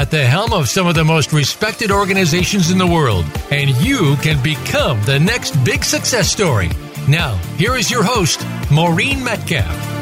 [0.00, 4.16] at the helm of some of the most respected organizations in the world, and you
[4.22, 6.70] can become the next big success story.
[7.06, 9.99] Now, here is your host, Maureen Metcalf.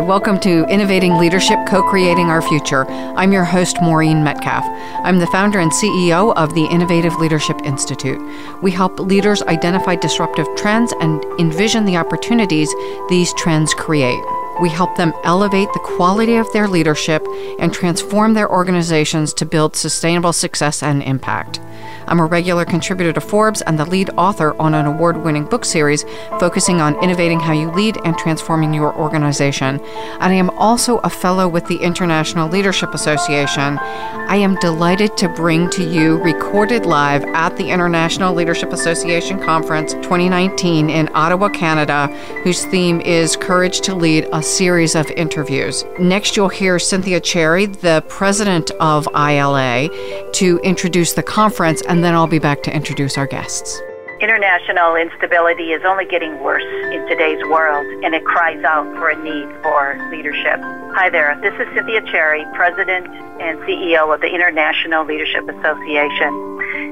[0.00, 2.88] Welcome to Innovating Leadership Co Creating Our Future.
[2.90, 4.64] I'm your host, Maureen Metcalf.
[5.04, 8.18] I'm the founder and CEO of the Innovative Leadership Institute.
[8.62, 12.72] We help leaders identify disruptive trends and envision the opportunities
[13.08, 14.22] these trends create.
[14.60, 17.26] We help them elevate the quality of their leadership
[17.58, 21.60] and transform their organizations to build sustainable success and impact.
[22.08, 25.64] I'm a regular contributor to Forbes and the lead author on an award winning book
[25.64, 26.04] series
[26.40, 29.80] focusing on innovating how you lead and transforming your organization.
[30.20, 33.78] And I am also a fellow with the International Leadership Association.
[33.78, 39.92] I am delighted to bring to you recorded live at the International Leadership Association Conference
[39.94, 42.06] 2019 in Ottawa, Canada,
[42.42, 45.84] whose theme is Courage to Lead, a series of interviews.
[45.98, 49.88] Next, you'll hear Cynthia Cherry, the president of ILA,
[50.32, 53.82] to introduce the conference and and then I'll be back to introduce our guests.
[54.20, 59.16] International instability is only getting worse in today's world, and it cries out for a
[59.20, 60.60] need for leadership.
[60.94, 63.08] Hi there, this is Cynthia Cherry, President
[63.42, 66.30] and CEO of the International Leadership Association.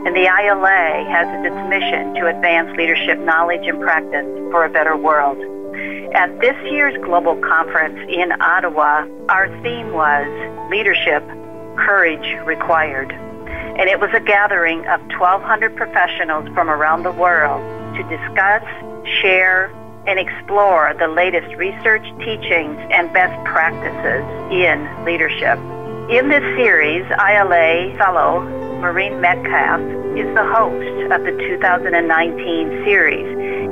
[0.03, 4.69] And the ILA has as its mission to advance leadership knowledge and practice for a
[4.69, 5.39] better world.
[6.17, 10.27] At this year's global conference in Ottawa, our theme was
[10.69, 11.23] Leadership,
[11.79, 13.15] Courage Required
[13.79, 17.61] and it was a gathering of 1,200 professionals from around the world
[17.97, 18.65] to discuss,
[19.21, 19.71] share,
[20.07, 25.59] and explore the latest research, teachings, and best practices in leadership.
[26.09, 28.41] In this series, ILA fellow
[28.81, 29.81] Maureen Metcalf
[30.17, 33.27] is the host of the 2019 series,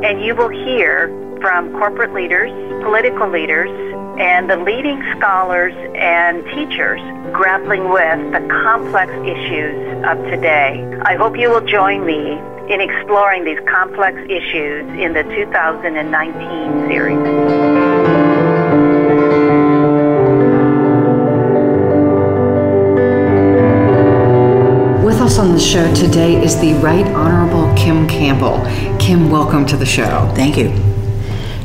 [0.05, 1.09] and you will hear
[1.41, 2.51] from corporate leaders,
[2.83, 3.71] political leaders,
[4.19, 7.01] and the leading scholars and teachers
[7.33, 10.85] grappling with the complex issues of today.
[11.03, 12.39] I hope you will join me
[12.73, 17.19] in exploring these complex issues in the 2019 series.
[25.05, 28.65] With us on the show today is the Right Honorable Kim Campbell.
[28.99, 30.31] Kim, welcome to the show.
[30.35, 30.94] Thank you.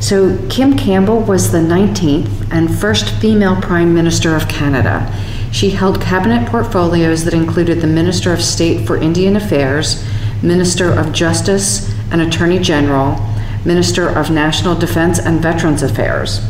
[0.00, 5.12] So, Kim Campbell was the 19th and first female Prime Minister of Canada.
[5.52, 10.02] She held cabinet portfolios that included the Minister of State for Indian Affairs,
[10.42, 13.18] Minister of Justice and Attorney General,
[13.64, 16.40] Minister of National Defense and Veterans Affairs.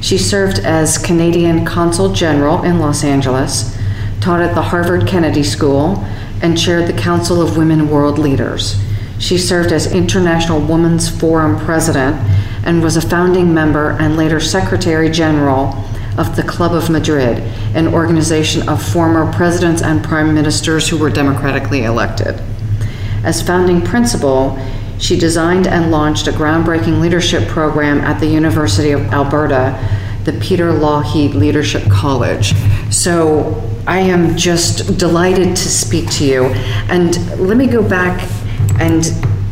[0.00, 3.78] She served as Canadian Consul General in Los Angeles,
[4.20, 6.04] taught at the Harvard Kennedy School,
[6.42, 8.74] and chaired the Council of Women World Leaders.
[9.20, 12.16] She served as International Women's Forum President
[12.64, 15.74] and was a founding member and later Secretary General
[16.18, 17.38] of the Club of Madrid,
[17.74, 22.40] an organization of former presidents and prime ministers who were democratically elected.
[23.22, 24.58] As founding principal,
[24.98, 29.78] she designed and launched a groundbreaking leadership program at the University of Alberta,
[30.24, 32.54] the Peter Lougheed Leadership College.
[32.90, 36.44] So I am just delighted to speak to you.
[36.88, 38.28] And let me go back
[38.80, 39.04] and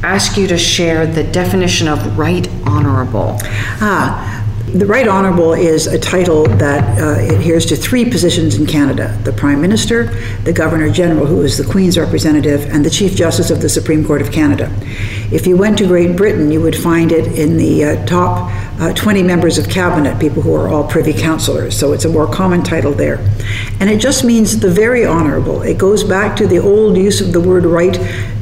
[0.03, 3.37] ask you to share the definition of right honorable.
[3.81, 4.39] Ah,
[4.73, 9.33] the Right Honourable is a title that uh, adheres to three positions in Canada the
[9.33, 13.63] Prime Minister, the Governor General, who is the Queen's representative, and the Chief Justice of
[13.63, 14.71] the Supreme Court of Canada.
[15.33, 18.93] If you went to Great Britain, you would find it in the uh, top uh,
[18.93, 21.75] 20 members of cabinet, people who are all privy councillors.
[21.75, 23.27] So it's a more common title there.
[23.81, 25.63] And it just means the very honourable.
[25.63, 27.97] It goes back to the old use of the word right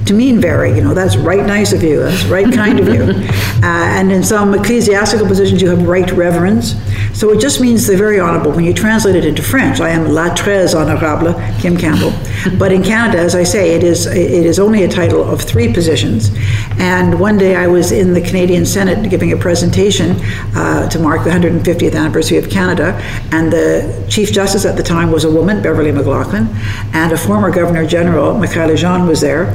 [0.07, 0.75] to mean very.
[0.75, 3.07] You know, that's right nice of you, that's right kind of you.
[3.57, 6.75] Uh, and in some ecclesiastical positions, you have right reverence.
[7.15, 8.53] So it just means the very honorable.
[8.53, 12.13] When you translate it into French, I am la très honorable, Kim Campbell.
[12.59, 15.73] But in Canada, as I say, it is it is only a title of three
[15.73, 16.31] positions.
[16.79, 20.17] And one day I was in the Canadian Senate giving a presentation
[20.55, 22.93] uh, to mark the 150th anniversary of Canada,
[23.33, 26.47] and the Chief Justice at the time was a woman, Beverley McLachlin,
[26.93, 29.47] and a former Governor General, Michaëlle Jean, was there,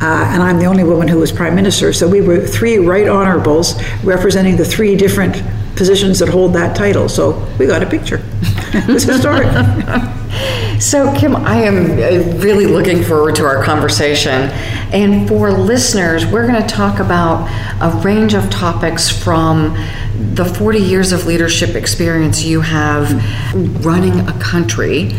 [0.00, 1.92] uh, and I'm the only woman who was Prime Minister.
[1.92, 5.42] So we were three right honorables representing the three different
[5.76, 7.08] positions that hold that title.
[7.08, 8.22] So we got a picture.
[8.72, 9.46] it's historic.
[10.78, 14.50] So, Kim, I am uh, really looking forward to our conversation.
[14.92, 17.48] And for listeners, we're going to talk about
[17.80, 19.74] a range of topics from
[20.34, 23.10] the 40 years of leadership experience you have
[23.86, 25.12] running a country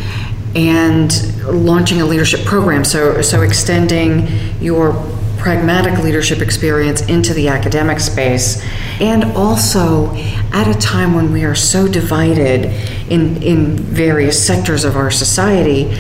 [0.58, 2.84] and launching a leadership program.
[2.84, 4.28] So, so extending
[4.60, 4.94] your
[5.38, 8.62] pragmatic leadership experience into the academic space,
[9.00, 10.14] and also
[10.52, 12.66] at a time when we are so divided
[13.10, 15.96] in, in various sectors of our society.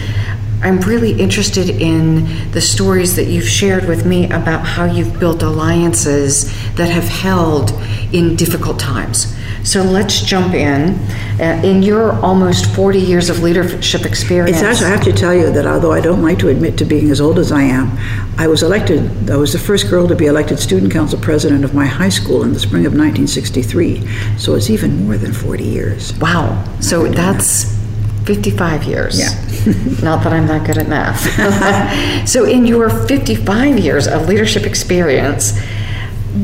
[0.59, 5.43] I'm really interested in the stories that you've shared with me about how you've built
[5.43, 7.71] alliances that have held
[8.11, 9.36] in difficult times.
[9.63, 10.95] So let's jump in.
[11.39, 14.57] Uh, in your almost 40 years of leadership experience.
[14.57, 16.85] It's actually, I have to tell you that although I don't like to admit to
[16.85, 17.95] being as old as I am,
[18.39, 21.75] I was elected, I was the first girl to be elected student council president of
[21.75, 24.07] my high school in the spring of 1963.
[24.37, 26.17] So it's even more than 40 years.
[26.17, 26.63] Wow.
[26.79, 27.77] So that's
[28.25, 29.19] 55 years.
[29.19, 29.29] Yeah.
[30.03, 32.27] Not that I'm that good at math.
[32.29, 35.57] so, in your 55 years of leadership experience,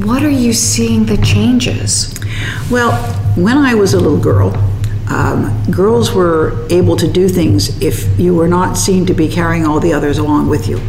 [0.02, 2.13] what are you seeing the changes?
[2.70, 2.92] Well,
[3.36, 4.54] when I was a little girl,
[5.10, 9.66] um, girls were able to do things if you were not seen to be carrying
[9.66, 10.80] all the others along with you.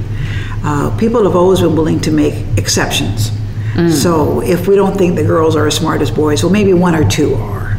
[0.62, 3.30] Uh, people have always been willing to make exceptions.
[3.74, 3.90] Mm.
[3.90, 6.94] So if we don't think the girls are as smart as boys, well, maybe one
[6.94, 7.76] or two are,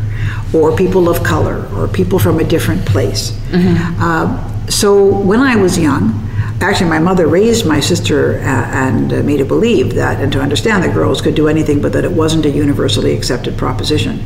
[0.54, 3.31] or people of color, or people from a different place.
[3.31, 4.01] Mm-hmm.
[4.01, 6.22] Uh, so when I was young,
[6.62, 10.42] actually, my mother raised my sister uh, and uh, made her believe that and to
[10.42, 14.19] understand that girls could do anything, but that it wasn't a universally accepted proposition.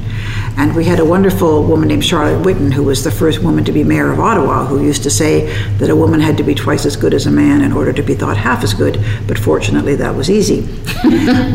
[0.57, 3.71] And we had a wonderful woman named Charlotte Whitton, who was the first woman to
[3.71, 5.45] be mayor of Ottawa, who used to say
[5.77, 8.03] that a woman had to be twice as good as a man in order to
[8.03, 10.61] be thought half as good, but fortunately that was easy.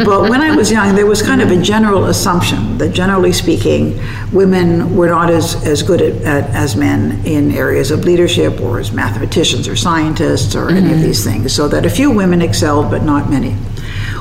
[0.04, 4.00] but when I was young, there was kind of a general assumption that generally speaking,
[4.32, 8.78] women were not as, as good at, at, as men in areas of leadership or
[8.80, 10.76] as mathematicians or scientists or mm-hmm.
[10.76, 11.02] any of mm-hmm.
[11.02, 13.56] these things, so that a few women excelled, but not many.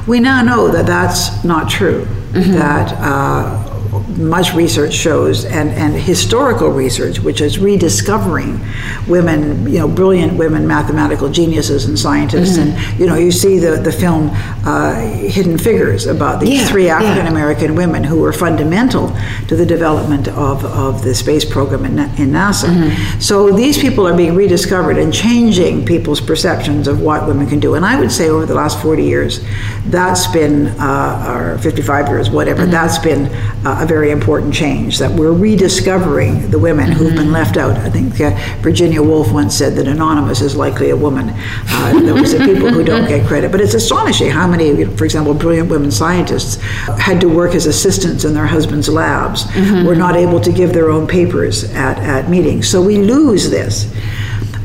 [0.07, 2.05] We now know that that's not true.
[2.05, 2.53] Mm-hmm.
[2.53, 3.72] That uh,
[4.17, 8.59] much research shows, and, and historical research, which is rediscovering
[9.07, 12.57] women, you know, brilliant women, mathematical geniuses and scientists.
[12.57, 12.77] Mm-hmm.
[12.77, 14.29] And, you know, you see the, the film
[14.65, 17.77] uh, Hidden Figures about these yeah, three African American yeah.
[17.77, 19.15] women who were fundamental
[19.47, 22.69] to the development of, of the space program in, in NASA.
[22.69, 23.19] Mm-hmm.
[23.19, 27.75] So these people are being rediscovered and changing people's perceptions of what women can do.
[27.75, 29.43] And I would say over the last 40 years,
[29.85, 32.71] that's been, uh, or 55 years, whatever, mm-hmm.
[32.71, 33.25] that's been
[33.65, 36.97] uh, a very important change that we're rediscovering the women mm-hmm.
[36.97, 37.33] who've been mm-hmm.
[37.33, 37.75] left out.
[37.77, 38.31] I think uh,
[38.61, 41.29] Virginia Woolf once said that anonymous is likely a woman.
[41.67, 43.51] Uh, those are people who don't get credit.
[43.51, 46.61] But it's astonishing how many, for example, brilliant women scientists
[46.97, 49.85] had to work as assistants in their husbands' labs, mm-hmm.
[49.85, 52.67] were not able to give their own papers at, at meetings.
[52.67, 53.93] So we lose this.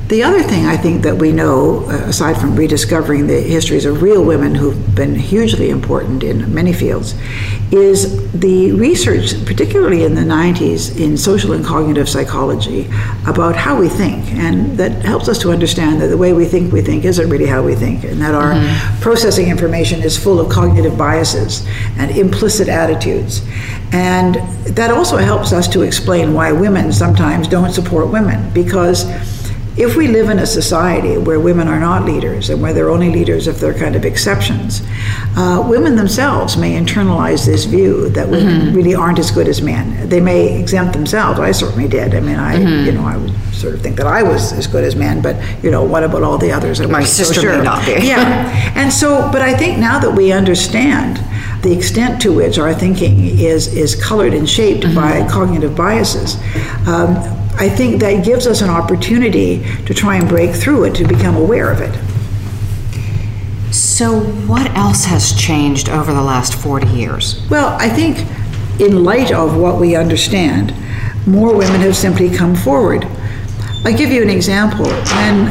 [0.09, 4.01] The other thing I think that we know, uh, aside from rediscovering the histories of
[4.01, 7.15] real women who've been hugely important in many fields,
[7.71, 12.87] is the research, particularly in the 90s, in social and cognitive psychology
[13.27, 14.25] about how we think.
[14.33, 17.45] And that helps us to understand that the way we think we think isn't really
[17.45, 19.03] how we think, and that our mm-hmm.
[19.03, 21.67] processing information is full of cognitive biases
[21.99, 23.43] and implicit attitudes.
[23.93, 24.37] And
[24.75, 29.05] that also helps us to explain why women sometimes don't support women, because
[29.79, 33.11] if we live in a society where women are not leaders and where they're only
[33.11, 34.83] leaders if they're kind of exceptions,
[35.37, 38.75] uh, women themselves may internalize this view that women mm-hmm.
[38.77, 40.09] really aren't as good as men.
[40.09, 41.39] They may exempt themselves.
[41.39, 42.13] I certainly did.
[42.17, 42.87] I mean, I, mm-hmm.
[42.87, 45.37] you know, I would sort of think that I was as good as men, but
[45.63, 46.81] you know, what about all the others?
[46.81, 47.59] My sister so sure.
[47.59, 47.93] may not be.
[47.93, 51.19] yeah, and so, but I think now that we understand
[51.63, 54.95] the extent to which our thinking is is colored and shaped mm-hmm.
[54.95, 56.35] by cognitive biases.
[56.89, 61.05] Um, I think that gives us an opportunity to try and break through it, to
[61.05, 61.93] become aware of it.
[63.75, 67.45] So, what else has changed over the last 40 years?
[67.51, 68.19] Well, I think
[68.81, 70.73] in light of what we understand,
[71.27, 73.05] more women have simply come forward.
[73.85, 74.87] I'll give you an example.
[74.87, 75.49] When,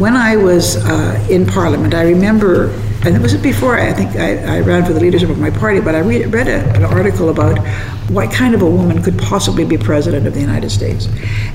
[0.00, 2.68] when I was uh, in Parliament, I remember
[3.06, 5.80] and it was before I think I, I, ran for the leadership of my party,
[5.80, 7.58] but I read, read a, an article about
[8.10, 11.08] what kind of a woman could possibly be president of the United States.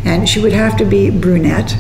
[0.06, 1.76] And she would have to be brunette,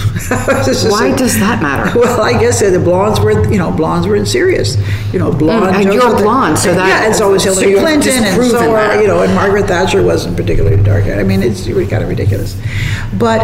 [0.30, 1.98] Why does that matter?
[1.98, 4.76] Well, I guess the blondes were, you know, blondes weren't serious.
[5.12, 5.74] You know, blonde.
[5.74, 8.74] Mm, and you're blonde, so that yeah, and so was Hillary you're Clinton, and so
[8.74, 11.04] are, you know, and Margaret Thatcher wasn't particularly dark.
[11.04, 12.58] I mean, it's kind of ridiculous.
[13.18, 13.42] But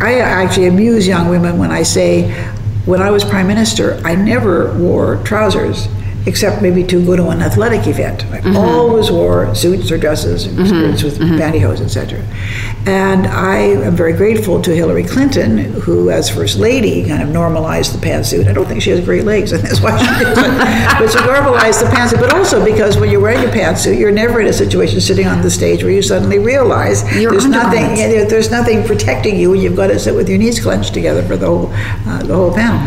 [0.00, 2.30] I actually amuse young women when I say,
[2.86, 5.88] when I was prime minister, I never wore trousers
[6.26, 8.24] except maybe to go to an athletic event.
[8.26, 8.56] I Mm-hmm.
[8.58, 12.22] always wore suits or dresses, or skirts with pantyhose, etc.
[12.86, 13.56] And I
[13.88, 18.46] am very grateful to Hillary Clinton, who, as first lady, kind of normalized the pantsuit.
[18.46, 20.98] I don't think she has great legs, and that's why she did it.
[20.98, 22.20] But she normalized the pantsuit.
[22.20, 25.40] But also because when you're wearing a pantsuit, you're never in a situation sitting on
[25.40, 27.96] the stage where you suddenly realize there's nothing
[28.28, 31.36] there's nothing protecting you, and you've got to sit with your knees clenched together for
[31.38, 31.70] the whole
[32.06, 32.78] uh, the whole panel.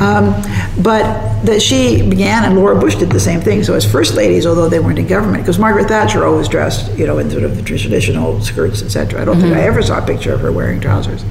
[0.00, 0.34] Um,
[0.82, 1.02] but
[1.44, 3.62] that she began, and Laura Bush did the same thing.
[3.62, 7.06] So as first ladies, although they weren't in government, because Margaret Thatcher always dressed, you
[7.06, 9.20] know, in sort of the traditional skirts, etc.
[9.20, 11.22] I don't think I ever saw a picture of her wearing trousers.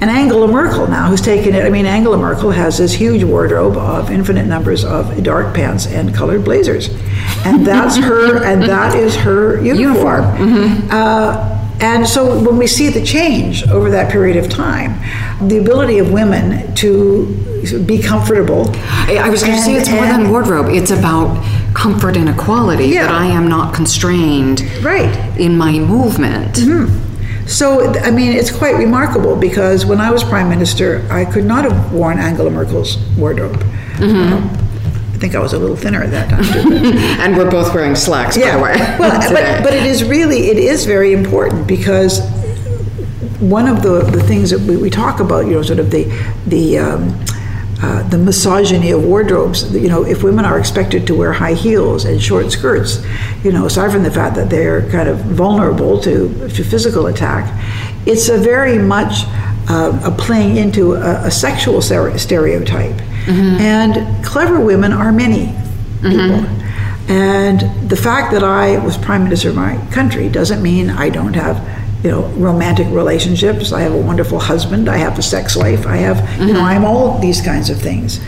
[0.00, 1.64] And Angela Merkel now, who's taken it.
[1.64, 6.14] I mean, Angela Merkel has this huge wardrobe of infinite numbers of dark pants and
[6.14, 6.88] colored blazers,
[7.44, 10.24] and that's her, and that is her uniform.
[10.90, 14.92] Uh, and so when we see the change over that period of time,
[15.48, 17.26] the ability of women to
[17.86, 18.70] be comfortable.
[19.08, 20.66] I was going to say it's more than wardrobe.
[20.68, 21.42] It's about
[21.74, 22.86] comfort and equality.
[22.86, 23.02] Yeah.
[23.06, 25.12] That I am not constrained Right.
[25.38, 26.56] in my movement.
[27.46, 31.64] So, I mean, it's quite remarkable because when I was prime minister, I could not
[31.64, 33.60] have worn Angela Merkel's wardrobe.
[34.00, 34.61] Um, I
[35.22, 36.72] think I was a little thinner at that time.
[37.22, 38.74] And we're both wearing slacks, by the way.
[38.98, 42.28] well, but, but it is really, it is very important because
[43.38, 46.04] one of the, the things that we, we talk about, you know, sort of the,
[46.48, 47.24] the, um,
[47.80, 52.04] uh, the misogyny of wardrobes, you know, if women are expected to wear high heels
[52.04, 53.04] and short skirts,
[53.44, 57.44] you know, aside from the fact that they're kind of vulnerable to, to physical attack,
[58.06, 59.24] it's a very much
[59.68, 62.18] uh, a playing into a, a sexual stere-
[63.24, 63.60] stereotype.
[63.60, 66.10] And clever women are many mm-hmm.
[66.10, 66.62] people.
[67.08, 71.34] And the fact that I was prime minister of my country doesn't mean I don't
[71.34, 71.56] have,
[72.02, 73.72] you know, romantic relationships.
[73.72, 74.88] I have a wonderful husband.
[74.88, 75.86] I have a sex life.
[75.86, 78.20] I have, you know, I'm all these kinds of things.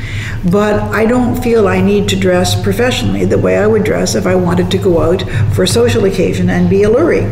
[0.51, 4.27] But I don't feel I need to dress professionally the way I would dress if
[4.27, 5.23] I wanted to go out
[5.55, 7.31] for a social occasion and be alluring,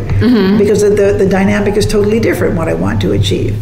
[0.58, 3.54] because the, the, the dynamic is totally different what I want to achieve.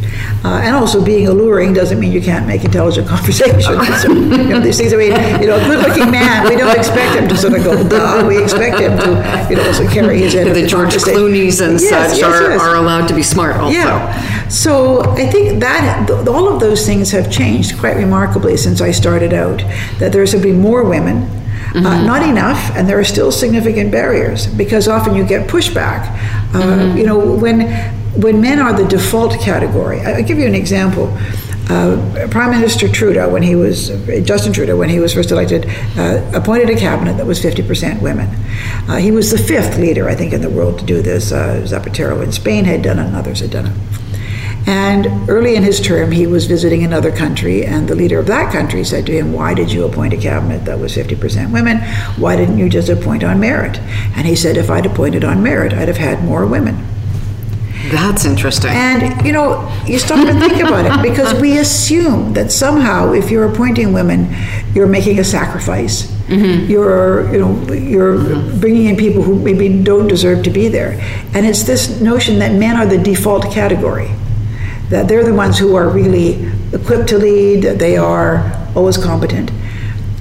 [0.44, 3.60] Uh, and also, being alluring doesn't mean you can't make intelligent conversation.
[3.60, 4.92] So, you know, these things.
[4.92, 7.88] I mean, you know, a good-looking man, we don't expect him to sort of go,
[7.88, 8.24] duh.
[8.26, 10.48] We expect him to, you know, also carry his end.
[10.50, 10.94] of the George.
[10.94, 12.60] Clooney's and Yes, such yes, are, yes.
[12.60, 13.76] are allowed to be smart also.
[13.76, 14.48] Yeah.
[14.48, 18.90] So I think that th- all of those things have changed quite remarkably since I
[18.92, 19.58] started out.
[19.98, 21.28] That there's going to be more women.
[21.72, 26.00] Uh, not enough, and there are still significant barriers because often you get pushback.
[26.52, 27.58] Uh, You know, when
[28.16, 30.00] when men are the default category.
[30.00, 31.06] I- I'll give you an example.
[31.70, 33.90] Uh, Prime Minister Trudeau, when he was
[34.24, 38.28] Justin Trudeau, when he was first elected, uh, appointed a cabinet that was 50% women.
[38.88, 41.30] Uh, he was the fifth leader, I think, in the world to do this.
[41.30, 43.72] Uh, Zapatero in Spain had done it, and others had done it.
[44.66, 48.52] And early in his term, he was visiting another country, and the leader of that
[48.52, 51.78] country said to him, Why did you appoint a cabinet that was 50% women?
[52.18, 53.78] Why didn't you just appoint on merit?
[54.16, 56.89] And he said, If I'd appointed on merit, I'd have had more women.
[57.88, 58.70] That's interesting.
[58.70, 63.30] And you know, you stop and think about it because we assume that somehow, if
[63.30, 64.34] you're appointing women,
[64.74, 66.06] you're making a sacrifice.
[66.28, 66.70] Mm-hmm.
[66.70, 68.60] You're, you know, you're mm-hmm.
[68.60, 70.92] bringing in people who maybe don't deserve to be there,
[71.34, 74.10] and it's this notion that men are the default category,
[74.90, 79.50] that they're the ones who are really equipped to lead, that they are always competent,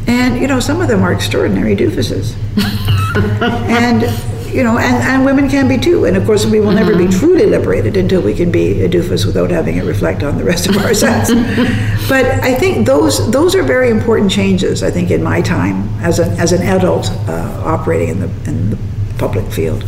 [0.07, 2.35] and you know, some of them are extraordinary doofuses.
[3.09, 4.03] And
[4.53, 6.05] you know, and, and women can be too.
[6.05, 9.25] And of course, we will never be truly liberated until we can be a doofus
[9.25, 11.29] without having it reflect on the rest of ourselves.
[12.09, 14.83] but I think those those are very important changes.
[14.83, 18.69] I think in my time as an as an adult uh, operating in the in
[18.71, 18.77] the
[19.17, 19.83] public field.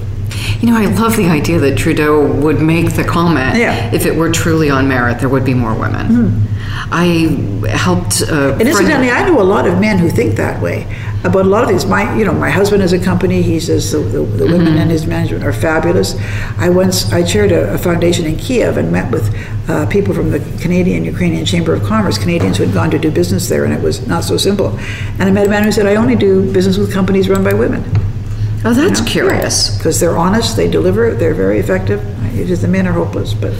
[0.62, 3.94] You know, I love the idea that Trudeau would make the comment Yeah.
[3.94, 6.48] if it were truly on merit, there would be more women.
[6.92, 8.22] I helped.
[8.22, 10.86] Uh, And incidentally, I know a lot of men who think that way
[11.24, 11.86] about a lot of things.
[11.86, 13.42] My, you know, my husband has a company.
[13.42, 16.16] He says the, the, the women in his management are fabulous.
[16.58, 19.34] I once I chaired a, a foundation in Kiev and met with
[19.70, 23.12] uh, people from the Canadian Ukrainian Chamber of Commerce, Canadians who had gone to do
[23.12, 24.78] business there, and it was not so simple.
[25.20, 27.54] And I met a man who said, "I only do business with companies run by
[27.54, 27.84] women."
[28.64, 29.78] oh, that's curious.
[29.78, 32.02] because they're honest, they deliver, they're very effective.
[32.36, 33.54] It's just the men are hopeless, but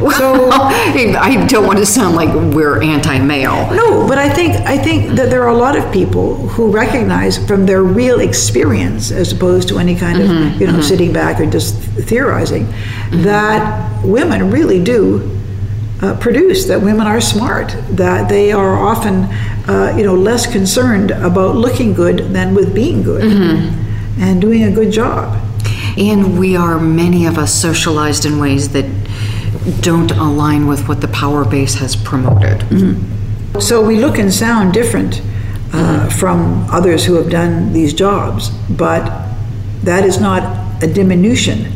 [0.00, 0.50] so.
[0.52, 3.74] I don't want to sound like we're anti-male.
[3.74, 7.38] No, but I think I think that there are a lot of people who recognize
[7.46, 11.46] from their real experience, as opposed to any kind of you know sitting back or
[11.46, 11.74] just
[12.08, 12.72] theorizing,
[13.10, 15.40] that women really do
[16.02, 19.24] uh, produce that women are smart, that they are often,
[19.68, 23.24] uh, you know, less concerned about looking good than with being good
[24.18, 25.38] and doing a good job.
[25.98, 28.86] And we are, many of us, socialized in ways that
[29.80, 32.62] don't align with what the power base has promoted.
[33.60, 35.20] So we look and sound different
[35.72, 39.04] uh, from others who have done these jobs, but
[39.84, 40.42] that is not
[40.82, 41.66] a diminution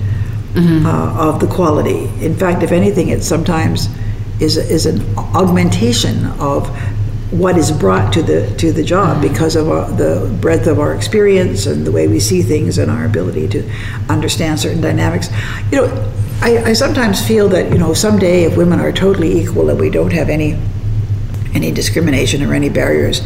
[0.87, 2.05] uh, of the quality.
[2.25, 3.89] In fact, if anything, it sometimes
[4.41, 6.69] is, is an augmentation of
[7.33, 10.95] what is brought to the to the job because of our, the breadth of our
[10.95, 13.69] experience and the way we see things and our ability to
[14.09, 15.29] understand certain dynamics.
[15.73, 19.71] You know, I, I sometimes feel that you know someday if women are totally equal
[19.71, 20.59] and we don't have any
[21.55, 23.23] any discrimination or any barriers,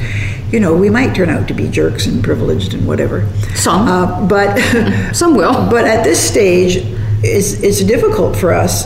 [0.53, 3.27] you know, we might turn out to be jerks and privileged and whatever.
[3.55, 3.89] Some.
[3.89, 4.59] uh, but
[5.15, 5.55] Some will.
[5.71, 6.77] But at this stage,
[7.23, 8.85] it's, it's difficult for us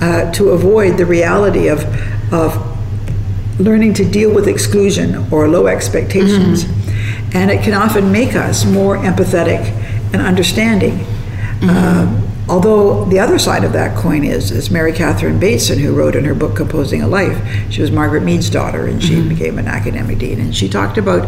[0.00, 1.84] uh, to avoid the reality of
[2.32, 2.56] of
[3.58, 6.64] learning to deal with exclusion or low expectations,
[7.34, 9.60] and it can often make us more empathetic
[10.12, 11.06] and understanding.
[11.62, 16.14] Um, although the other side of that coin is, is Mary Catherine Bateson, who wrote
[16.16, 17.72] in her book Composing a Life.
[17.72, 20.40] She was Margaret Mead's daughter, and she became an academic dean.
[20.40, 21.24] And she talked about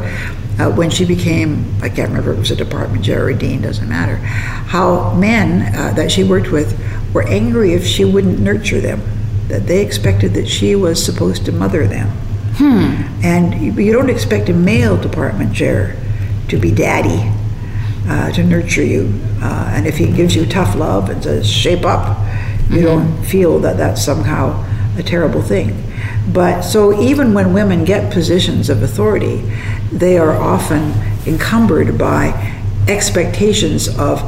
[0.58, 3.34] uh, when she became, I can't remember if it was a department chair or a
[3.34, 6.78] dean, doesn't matter, how men uh, that she worked with
[7.12, 9.00] were angry if she wouldn't nurture them,
[9.48, 12.08] that they expected that she was supposed to mother them.
[13.22, 15.96] And you, you don't expect a male department chair
[16.48, 17.30] to be daddy,
[18.08, 19.12] uh, to nurture you.
[19.40, 22.18] Uh, and if he gives you tough love and says, shape up,
[22.70, 24.64] you don't feel that that's somehow
[24.96, 25.84] a terrible thing.
[26.32, 29.42] But so even when women get positions of authority,
[29.92, 30.92] they are often
[31.26, 32.54] encumbered by
[32.88, 34.20] expectations of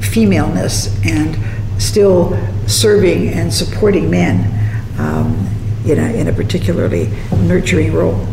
[0.00, 1.36] femaleness and
[1.80, 4.50] still serving and supporting men
[4.98, 5.48] um,
[5.86, 8.26] in, a, in a particularly nurturing role.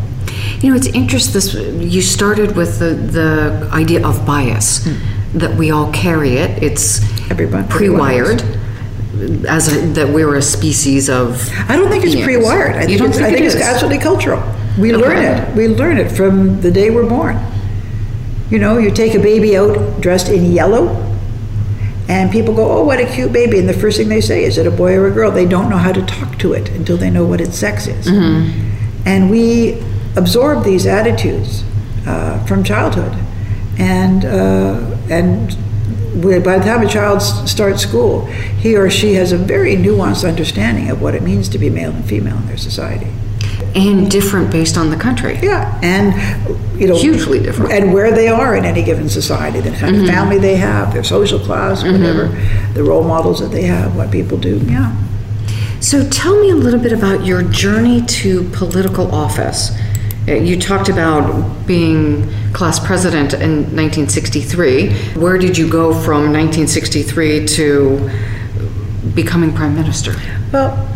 [0.62, 1.34] You know, it's interesting.
[1.34, 1.54] This
[1.94, 4.88] you started with the, the idea of bias
[5.34, 6.62] that we all carry it.
[6.62, 7.02] It's
[7.32, 8.44] Everyone- pre-wired
[9.48, 11.50] as a, that we're a species of.
[11.70, 12.26] I don't think it's beings.
[12.26, 12.76] pre-wired.
[12.76, 14.42] I You think, don't it's, think I it think it's absolutely cultural.
[14.80, 15.02] We Okay.
[15.04, 15.56] learn it.
[15.56, 17.38] We learn it from the day we're born.
[18.50, 20.90] You know, you take a baby out dressed in yellow,
[22.08, 24.58] and people go, "Oh, what a cute baby!" And the first thing they say is,
[24.58, 26.98] "It a boy or a girl?" They don't know how to talk to it until
[26.98, 28.08] they know what its sex is.
[28.08, 29.08] Mm-hmm.
[29.08, 29.82] And we
[30.16, 31.64] absorb these attitudes
[32.08, 33.14] uh, from childhood,
[33.78, 35.56] and uh, and
[36.44, 40.28] by the time a child s- starts school, he or she has a very nuanced
[40.28, 43.08] understanding of what it means to be male and female in their society.
[43.74, 45.40] and different based on the country.
[45.42, 46.14] Yeah, and
[46.80, 47.72] you know, Hugely different.
[47.72, 51.04] and where they are in any given society, the kind of family they have, their
[51.06, 52.28] social class, whatever,
[52.74, 54.58] the role models that they have, what people do.
[54.68, 54.92] Yeah.
[55.80, 59.72] So tell me a little bit about your journey to political office.
[60.28, 64.94] You talked about being class president in 1963.
[65.16, 68.12] Where did you go from 1963 to
[69.16, 70.14] becoming prime minister?
[70.54, 70.88] Well,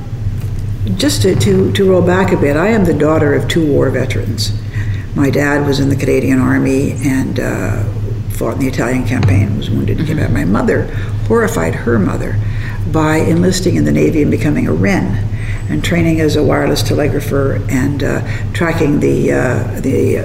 [0.95, 3.89] just to, to, to roll back a bit, I am the daughter of two war
[3.89, 4.53] veterans.
[5.15, 7.83] My dad was in the Canadian Army and uh,
[8.29, 10.29] fought in the Italian campaign, was wounded and came back.
[10.29, 10.85] My mother
[11.27, 12.39] horrified her mother
[12.91, 15.34] by enlisting in the Navy and becoming a Wren
[15.69, 18.21] and training as a wireless telegrapher and uh,
[18.53, 20.17] tracking the, uh, the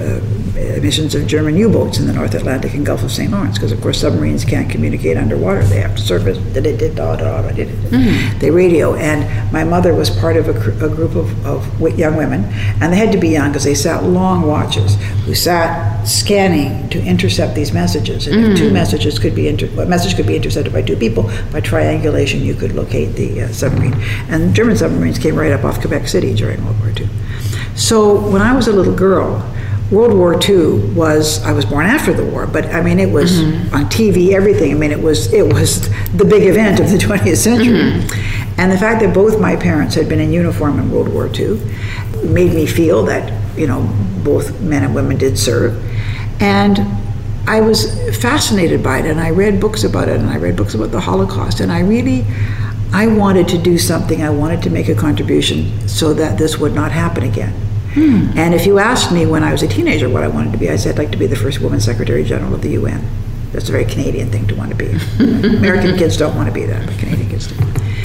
[0.55, 3.31] emissions of German U-boats in the North Atlantic and Gulf of St.
[3.31, 5.63] Lawrence, because of course submarines can't communicate underwater.
[5.63, 6.37] They have to surface.
[6.53, 6.77] Did it?
[6.77, 7.51] Did da da da?
[7.51, 8.39] Did it?
[8.39, 8.95] They radio.
[8.95, 12.45] And my mother was part of a, cr- a group of, of young women,
[12.81, 17.01] and they had to be young because they sat long watches, who sat scanning to
[17.03, 18.27] intercept these messages.
[18.27, 21.23] And if two messages could be inter- a message could be intercepted by two people,
[21.51, 23.93] by triangulation you could locate the uh, submarine.
[24.29, 27.07] And German submarines came right up off Quebec City during World War II.
[27.75, 29.39] So when I was a little girl,
[29.91, 33.33] World War II was I was born after the war, but I mean it was
[33.33, 33.75] mm-hmm.
[33.75, 34.71] on TV, everything.
[34.71, 38.59] I mean it was it was the big event of the 20th century, mm-hmm.
[38.59, 41.59] and the fact that both my parents had been in uniform in World War II
[42.23, 43.81] made me feel that you know
[44.23, 45.75] both men and women did serve,
[46.41, 46.79] and
[47.45, 50.73] I was fascinated by it, and I read books about it, and I read books
[50.73, 52.25] about the Holocaust, and I really
[52.93, 54.23] I wanted to do something.
[54.23, 57.53] I wanted to make a contribution so that this would not happen again.
[57.93, 58.37] Hmm.
[58.37, 60.69] And if you asked me when I was a teenager what I wanted to be,
[60.69, 63.05] I said I'd like to be the first woman Secretary General of the UN.
[63.51, 64.87] That's a very Canadian thing to want to be.
[65.57, 67.55] American kids don't want to be that, but Canadian kids do.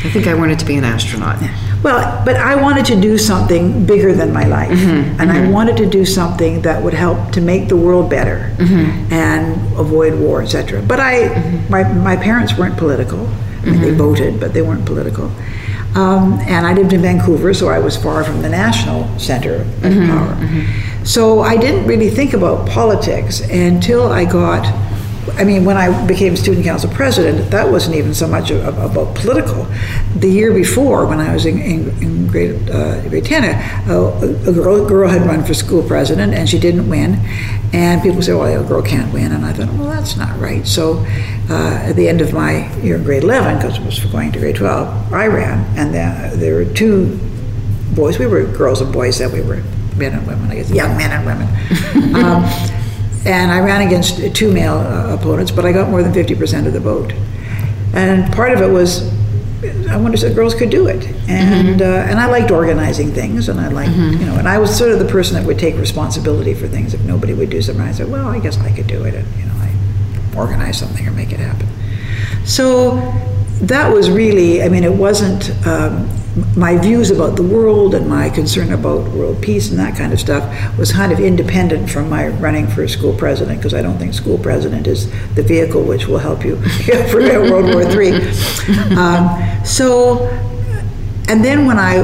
[0.06, 1.40] I think I wanted to be an astronaut.
[1.82, 4.70] Well, but I wanted to do something bigger than my life.
[4.70, 5.20] Mm-hmm.
[5.20, 5.52] and I mm-hmm.
[5.52, 9.12] wanted to do something that would help to make the world better mm-hmm.
[9.12, 10.82] and avoid war, etc.
[10.82, 11.28] But I,
[11.68, 13.26] my, my parents weren't political.
[13.62, 15.30] I mean, they voted, but they weren't political.
[15.94, 19.66] Um, and I lived in Vancouver, so I was far from the national center of
[19.66, 20.34] mm-hmm, power.
[20.34, 21.04] Mm-hmm.
[21.04, 24.64] So I didn't really think about politics until I got
[25.34, 29.66] I mean, when I became student council president, that wasn't even so much about political.
[30.16, 34.52] The year before, when I was in, in, in grade, uh, grade 10, a, a,
[34.52, 37.20] girl, girl had run for school president and she didn't win.
[37.72, 39.32] And people say, well, a girl can't win.
[39.32, 40.66] And I thought, well, that's not right.
[40.66, 41.04] So
[41.50, 44.32] uh, at the end of my year in grade 11, because it was for going
[44.32, 45.76] to grade 12, I ran.
[45.76, 47.18] And there, there were two
[47.94, 48.18] boys.
[48.18, 49.32] We were girls and boys then.
[49.32, 49.62] We were
[49.96, 52.14] men and women, I guess, young men and women.
[52.24, 52.85] um,
[53.26, 56.72] and I ran against two male uh, opponents, but I got more than 50% of
[56.72, 57.12] the vote.
[57.92, 59.12] And part of it was
[59.88, 61.82] I wondered if girls could do it, and mm-hmm.
[61.82, 64.20] uh, and I liked organizing things, and I liked mm-hmm.
[64.20, 66.92] you know, and I was sort of the person that would take responsibility for things
[66.92, 67.84] if nobody would do something.
[67.84, 71.06] I said, well, I guess I could do it, and you know, I organize something
[71.08, 71.66] or make it happen.
[72.44, 72.96] So
[73.62, 76.08] that was really, I mean, it wasn't um,
[76.54, 80.20] my views about the world and my concern about world peace and that kind of
[80.20, 80.44] stuff
[80.78, 84.36] was kind of independent from my running for school president because I don't think school
[84.36, 86.56] president is the vehicle which will help you
[87.10, 88.32] for World War III.
[88.96, 90.26] Um, so,
[91.28, 91.96] and then when I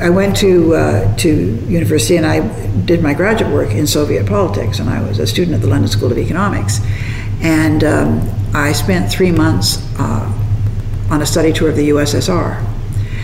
[0.00, 1.28] I went to uh, to
[1.66, 2.40] university and I
[2.84, 5.88] did my graduate work in Soviet politics and I was a student at the London
[5.88, 6.80] School of Economics,
[7.42, 10.43] and um, I spent three months uh,
[11.10, 12.62] on a study tour of the USSR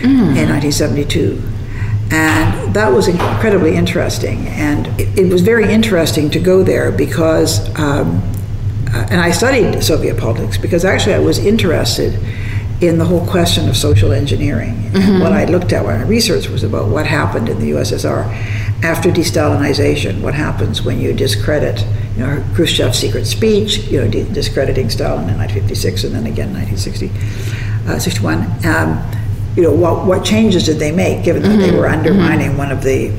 [0.01, 0.37] mm.
[0.37, 1.41] in 1972.
[2.11, 4.47] And that was incredibly interesting.
[4.49, 8.21] And it, it, was very interesting to go there because, um,
[8.93, 12.19] uh, and I studied Soviet politics because actually I was interested
[12.81, 14.73] in the whole question of social engineering.
[14.73, 14.97] Mm-hmm.
[14.97, 18.25] And what I looked at when I researched was about what happened in the USSR
[18.83, 20.21] after de-Stalinization.
[20.21, 21.85] What happens when you discredit,
[22.17, 26.49] you know, Khrushchev's secret speech, you know, de- discrediting Stalin in 1956 and then again
[26.49, 27.07] in 1960,
[27.87, 28.65] uh, 61.
[28.65, 29.11] Um,
[29.55, 31.71] you know, what, what changes did they make, given that mm-hmm.
[31.71, 32.57] they were undermining mm-hmm.
[32.57, 33.13] one of the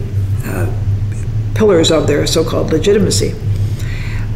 [0.45, 3.35] uh, pillars of their so-called legitimacy.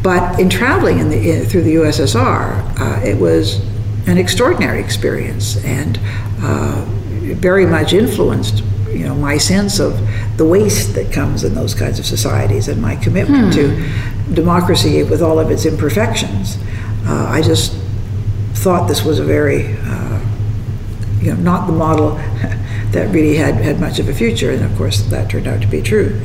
[0.03, 3.59] But in traveling in the, in, through the USSR, uh, it was
[4.07, 5.99] an extraordinary experience and
[6.39, 6.85] uh,
[7.35, 9.99] very much influenced you know my sense of
[10.37, 13.59] the waste that comes in those kinds of societies and my commitment hmm.
[13.59, 16.57] to democracy with all of its imperfections.
[17.05, 17.73] Uh, I just
[18.53, 20.06] thought this was a very uh,
[21.21, 22.11] you know, not the model
[22.91, 24.51] that really had, had much of a future.
[24.51, 26.19] And of course, that turned out to be true.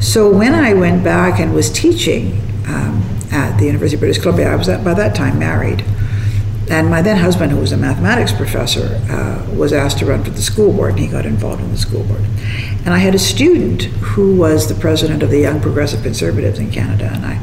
[0.00, 4.52] So when I went back and was teaching um, at the University of British Columbia,
[4.52, 5.84] I was at, by that time married.
[6.70, 10.30] And my then husband, who was a mathematics professor, uh, was asked to run for
[10.30, 12.22] the school board, and he got involved in the school board.
[12.84, 16.70] And I had a student who was the president of the Young Progressive Conservatives in
[16.70, 17.34] Canada, and I,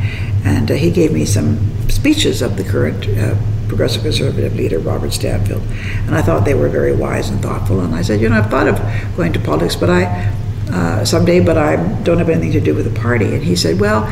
[0.45, 3.35] and uh, he gave me some speeches of the current uh,
[3.67, 5.61] progressive conservative leader, Robert Stanfield.
[6.05, 7.81] And I thought they were very wise and thoughtful.
[7.81, 8.77] And I said, you know, I've thought of
[9.15, 10.33] going to politics, but I
[10.71, 13.35] uh, someday, but I don't have anything to do with the party.
[13.35, 14.09] And he said, well,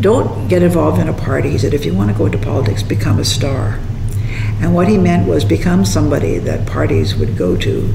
[0.00, 1.50] don't get involved in a party.
[1.50, 3.78] He said, if you want to go into politics, become a star.
[4.60, 7.94] And what he meant was become somebody that parties would go to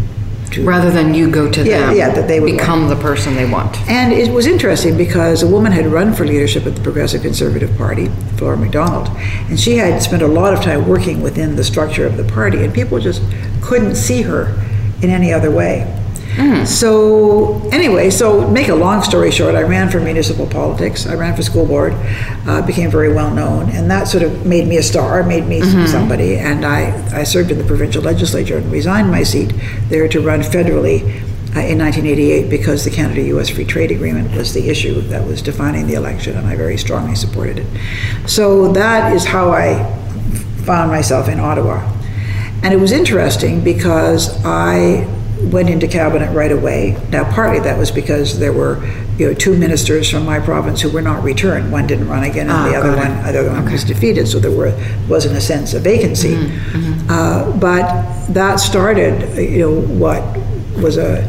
[0.52, 1.96] to rather than you go to yeah, them.
[1.96, 2.96] Yeah, that they would become want.
[2.96, 3.78] the person they want.
[3.90, 7.76] And it was interesting because a woman had run for leadership at the Progressive Conservative
[7.78, 8.08] Party,
[8.38, 9.10] Flora Macdonald,
[9.50, 12.64] and she had spent a lot of time working within the structure of the party,
[12.64, 13.22] and people just
[13.62, 14.56] couldn't see her
[15.02, 15.94] in any other way.
[16.38, 16.68] Mm.
[16.68, 21.08] So anyway, so make a long story short, I ran for municipal politics.
[21.08, 21.94] I ran for school board,
[22.46, 25.62] uh, became very well known, and that sort of made me a star, made me
[25.62, 25.88] mm-hmm.
[25.88, 26.38] somebody.
[26.38, 29.52] And I, I served in the provincial legislature and resigned my seat
[29.90, 31.02] there to run federally
[31.56, 35.42] uh, in 1988 because the Canada US Free Trade Agreement was the issue that was
[35.42, 38.30] defining the election, and I very strongly supported it.
[38.30, 39.84] So that is how I
[40.66, 41.82] found myself in Ottawa.
[42.62, 45.08] And it was interesting because I
[45.42, 46.98] went into cabinet right away.
[47.10, 48.84] Now, partly that was because there were,
[49.18, 51.72] you know, two ministers from my province who were not returned.
[51.72, 53.74] One didn't run again, and ah, the other one, the other one okay.
[53.74, 54.28] was defeated.
[54.28, 54.74] So there were
[55.08, 56.36] was in a sense a vacancy.
[56.36, 57.10] Mm-hmm, mm-hmm.
[57.10, 60.24] Uh, but that started, you know, what
[60.82, 61.22] was a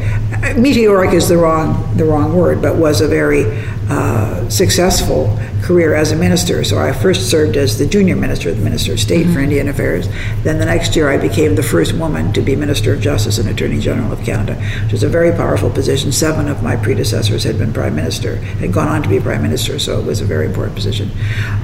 [0.57, 3.45] meteoric is the wrong the wrong word, but was a very
[3.89, 5.37] uh, successful
[5.69, 6.63] career as a minister.
[6.63, 9.35] So I first served as the junior minister, of the Minister of State mm-hmm.
[9.35, 10.07] for Indian Affairs.
[10.41, 13.47] Then the next year I became the first woman to be Minister of Justice and
[13.47, 16.11] Attorney General of Canada, which was a very powerful position.
[16.11, 19.77] Seven of my predecessors had been Prime Minister, had gone on to be Prime Minister,
[19.77, 21.11] so it was a very important position.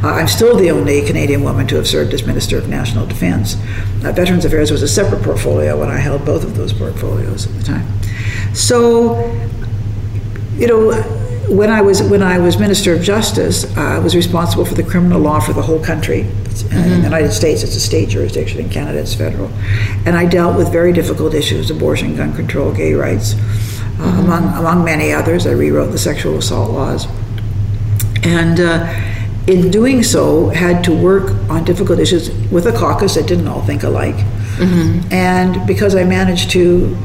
[0.03, 3.55] Uh, I'm still the only Canadian woman to have served as Minister of National Defense.
[4.03, 7.53] Uh, Veterans Affairs was a separate portfolio when I held both of those portfolios at
[7.57, 7.87] the time.
[8.53, 9.17] So,
[10.57, 14.65] you know, when I was when I was Minister of Justice, uh, I was responsible
[14.65, 16.23] for the criminal law for the whole country.
[16.23, 16.77] Mm-hmm.
[16.77, 18.59] In the United States, it's a state jurisdiction.
[18.59, 19.49] In Canada, it's federal.
[20.05, 24.19] And I dealt with very difficult issues: abortion, gun control, gay rights, uh, mm-hmm.
[24.25, 25.45] among among many others.
[25.45, 27.07] I rewrote the sexual assault laws,
[28.23, 28.59] and.
[28.59, 29.11] Uh,
[29.47, 33.61] in doing so, had to work on difficult issues with a caucus that didn't all
[33.61, 34.15] think alike.
[34.15, 35.13] Mm-hmm.
[35.13, 36.97] And because I managed to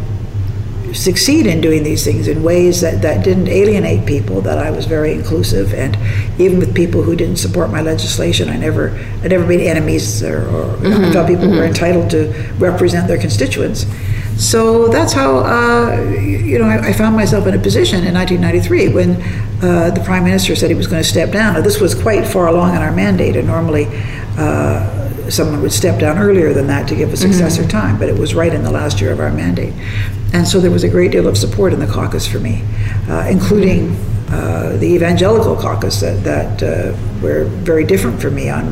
[0.95, 4.87] succeed in doing these things in ways that, that didn't alienate people, that I was
[4.87, 5.97] very inclusive, and
[6.41, 8.91] even with people who didn't support my legislation, I never
[9.23, 11.57] I never made enemies or, or mm-hmm, I thought people mm-hmm.
[11.57, 13.87] were entitled to represent their constituents.
[14.37, 18.89] So that's how uh, you know I, I, found myself in a position in 1993
[18.95, 19.11] when
[19.63, 21.55] uh, the prime minister said he was going to step down.
[21.55, 23.87] Now, this was quite far along in our mandate, and normally.
[24.39, 25.00] Uh,
[25.31, 27.71] someone would step down earlier than that to give a successor mm-hmm.
[27.71, 29.73] time, but it was right in the last year of our mandate.
[30.33, 32.63] And so there was a great deal of support in the caucus for me,
[33.09, 33.97] uh, including
[34.29, 38.67] uh, the evangelical caucus that, that uh, were very different from me on,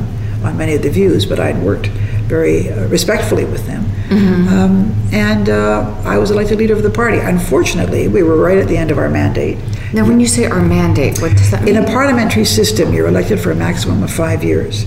[0.45, 1.91] on many of the views, but I'd worked
[2.29, 3.85] very uh, respectfully with them.
[4.09, 4.49] Mm-hmm.
[4.49, 7.19] Um, and uh, I was elected leader of the party.
[7.19, 9.59] Unfortunately, we were right at the end of our mandate.
[9.93, 11.77] Now, when you say our mandate, what does that mean?
[11.77, 14.85] In a parliamentary system, you're elected for a maximum of five years.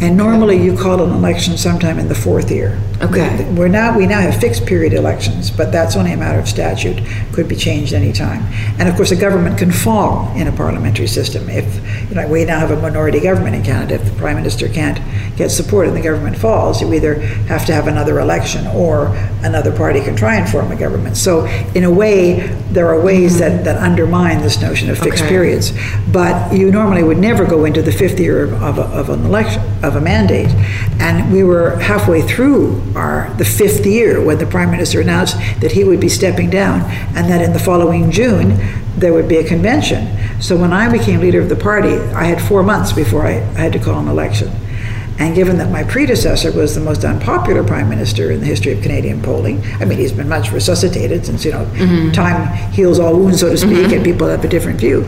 [0.00, 2.78] And normally you call an election sometime in the fourth year.
[3.00, 3.50] Okay.
[3.54, 7.02] We're now, we now have fixed period elections, but that's only a matter of statute,
[7.32, 8.42] could be changed any time.
[8.78, 11.48] And of course, a government can fall in a parliamentary system.
[11.48, 11.64] If,
[12.10, 15.00] you know, we now have a minority government in Canada, if the prime minister can't
[15.36, 17.14] get support and the government falls, you either
[17.48, 19.06] have to have another election or
[19.42, 21.16] another party can try and form a government.
[21.16, 25.28] So in a way, there are ways that, that undermine this notion of fixed Okay.
[25.28, 25.72] periods.
[26.12, 29.24] But you normally would never go into the fifth year of, of, a, of an
[29.24, 30.48] election, of a mandate.
[31.00, 35.72] And we were halfway through our, the fifth year when the prime minister announced that
[35.72, 36.82] he would be stepping down
[37.16, 38.58] and that in the following June,
[38.96, 40.16] there would be a convention.
[40.40, 43.60] So when I became leader of the party, I had four months before I, I
[43.60, 44.50] had to call an election.
[45.18, 48.82] And given that my predecessor was the most unpopular prime minister in the history of
[48.82, 51.64] Canadian polling, I mean, he's been much resuscitated since, you know,
[52.12, 55.04] time heals all wounds, so to speak, and people have a different view.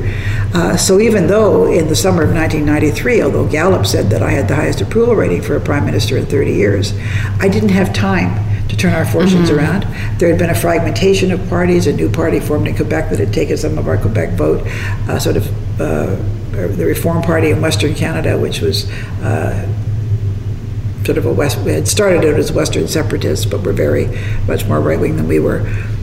[0.55, 4.49] Uh, so even though in the summer of 1993, although Gallup said that I had
[4.49, 6.94] the highest approval rating for a prime minister in 30 years,
[7.38, 9.83] I didn't have time to turn our fortunes around.
[10.18, 13.33] There had been a fragmentation of parties, a new party formed in Quebec that had
[13.33, 14.66] taken some of our Quebec vote,
[15.09, 16.16] uh, sort of uh,
[16.53, 18.90] the Reform Party in Western Canada, which was
[19.23, 19.66] uh,
[21.09, 24.09] sort of a West, we had started out as Western separatists, but were very
[24.47, 25.61] much more right wing than we were.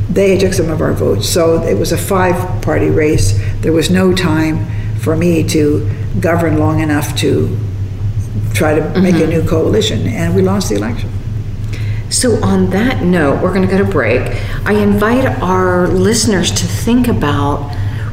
[0.09, 1.29] They took some of our votes.
[1.29, 3.39] So it was a five party race.
[3.61, 4.65] There was no time
[4.97, 5.87] for me to
[6.19, 7.55] govern long enough to
[8.55, 9.29] try to make a mm-hmm.
[9.29, 11.11] new coalition, and we lost the election.
[12.09, 14.21] So, on that note, we're going to go to break.
[14.65, 17.71] I invite our listeners to think about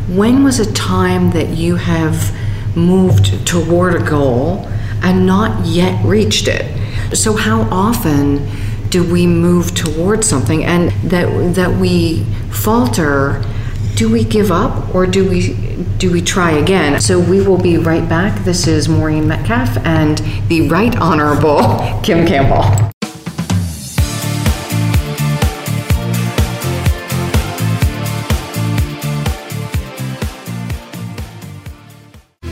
[0.09, 2.37] when was a time that you have
[2.76, 4.68] moved toward a goal
[5.02, 6.82] and not yet reached it.
[7.14, 8.48] So, how often
[8.88, 13.42] do we move towards something and that that we falter?
[13.94, 15.55] Do we give up or do we
[15.98, 17.01] do we try again?
[17.01, 18.44] So we will be right back.
[18.44, 22.91] This is Maureen Metcalf and the Right Honorable Kim Campbell.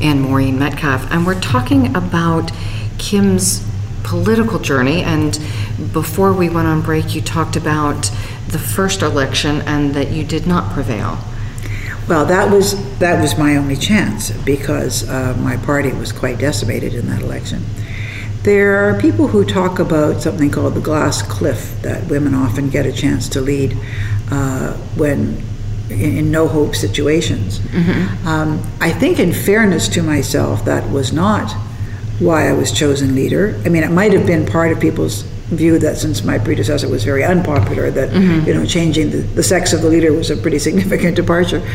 [0.00, 2.50] and Maureen Metcalf, and we're talking about
[2.98, 3.66] Kim's
[4.02, 5.02] political journey.
[5.02, 5.38] And
[5.92, 8.10] before we went on break, you talked about
[8.48, 11.18] the first election and that you did not prevail.
[12.08, 16.94] Well, that was that was my only chance because uh, my party was quite decimated
[16.94, 17.64] in that election.
[18.44, 22.86] There are people who talk about something called the glass cliff that women often get
[22.86, 23.76] a chance to lead
[24.30, 25.42] uh, when
[25.90, 27.58] in, in, no hope situations.
[27.60, 28.26] Mm-hmm.
[28.26, 31.52] Um, I think, in fairness to myself, that was not
[32.18, 33.60] why I was chosen leader.
[33.64, 37.04] I mean, it might have been part of people's view that since my predecessor was
[37.04, 38.46] very unpopular, that mm-hmm.
[38.46, 41.66] you know changing the, the sex of the leader was a pretty significant departure.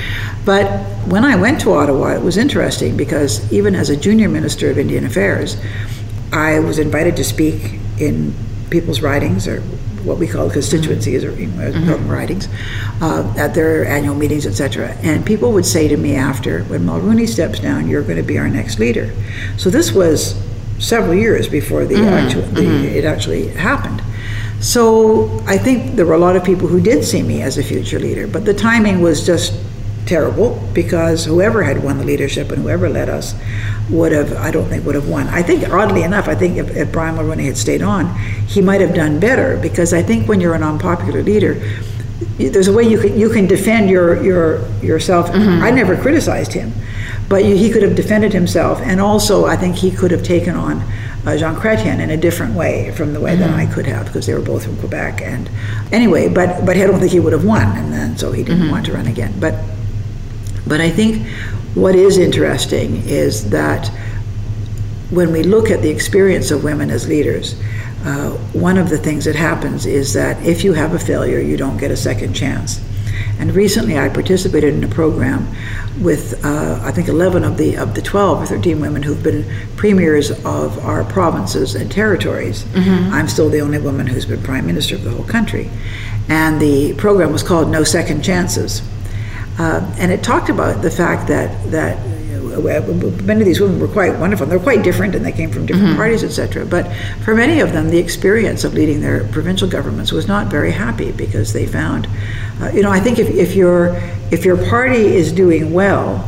[0.46, 0.68] But
[1.08, 4.78] when I went to Ottawa, it was interesting because even as a junior minister of
[4.78, 5.58] Indian Affairs,
[6.32, 8.34] I was invited to speak in
[8.70, 9.62] people's ridings or
[10.04, 12.10] what we call constituencies or mm-hmm.
[12.10, 12.48] ridings
[13.02, 14.92] uh, at their annual meetings, etc.
[15.02, 18.38] And people would say to me after, when Mulroney steps down, you're going to be
[18.38, 19.14] our next leader.
[19.58, 20.42] So this was
[20.80, 22.06] several years before the, mm-hmm.
[22.06, 22.86] actual, the mm-hmm.
[22.86, 24.02] it actually happened.
[24.60, 27.64] So I think there were a lot of people who did see me as a
[27.64, 29.54] future leader, but the timing was just
[30.06, 33.36] terrible because whoever had won the leadership and whoever led us
[33.90, 35.28] would have, I don't think, would have won.
[35.28, 38.14] I think, oddly enough, I think if, if Brian Mulroney had stayed on,
[38.48, 41.62] he might have done better because I think when you're an unpopular leader,
[42.38, 45.30] there's a way you can you can defend your your yourself.
[45.30, 45.64] Mm-hmm.
[45.64, 46.72] I never criticized him,
[47.30, 50.56] but you, he could have defended himself, and also I think he could have taken
[50.56, 50.82] on
[51.26, 53.42] uh, Jean Chrétien in a different way from the way mm-hmm.
[53.42, 55.22] that I could have because they were both from Quebec.
[55.22, 55.50] And
[55.92, 58.64] anyway, but but I don't think he would have won, and then so he didn't
[58.64, 58.72] mm-hmm.
[58.72, 59.34] want to run again.
[59.40, 59.56] But
[60.68, 61.28] but I think
[61.76, 63.88] what is interesting is that
[65.10, 67.56] when we look at the experience of women as leaders,
[68.04, 71.56] uh, one of the things that happens is that if you have a failure, you
[71.56, 72.82] don't get a second chance.
[73.40, 75.48] And recently, I participated in a program
[76.02, 79.46] with uh, I think 11 of the of the 12 or 13 women who've been
[79.76, 82.64] premiers of our provinces and territories.
[82.64, 83.14] Mm-hmm.
[83.14, 85.70] I'm still the only woman who's been prime minister of the whole country,
[86.30, 88.82] and the program was called No Second Chances.
[89.58, 91.98] Uh, and it talked about the fact that that
[92.62, 94.46] many of these women were quite wonderful.
[94.46, 95.98] They're quite different, and they came from different mm-hmm.
[95.98, 96.66] parties, etc.
[96.66, 96.92] But
[97.24, 101.12] for many of them, the experience of leading their provincial governments was not very happy
[101.12, 102.08] because they found,
[102.62, 103.96] uh, you know, I think if, if your
[104.32, 106.28] if your party is doing well,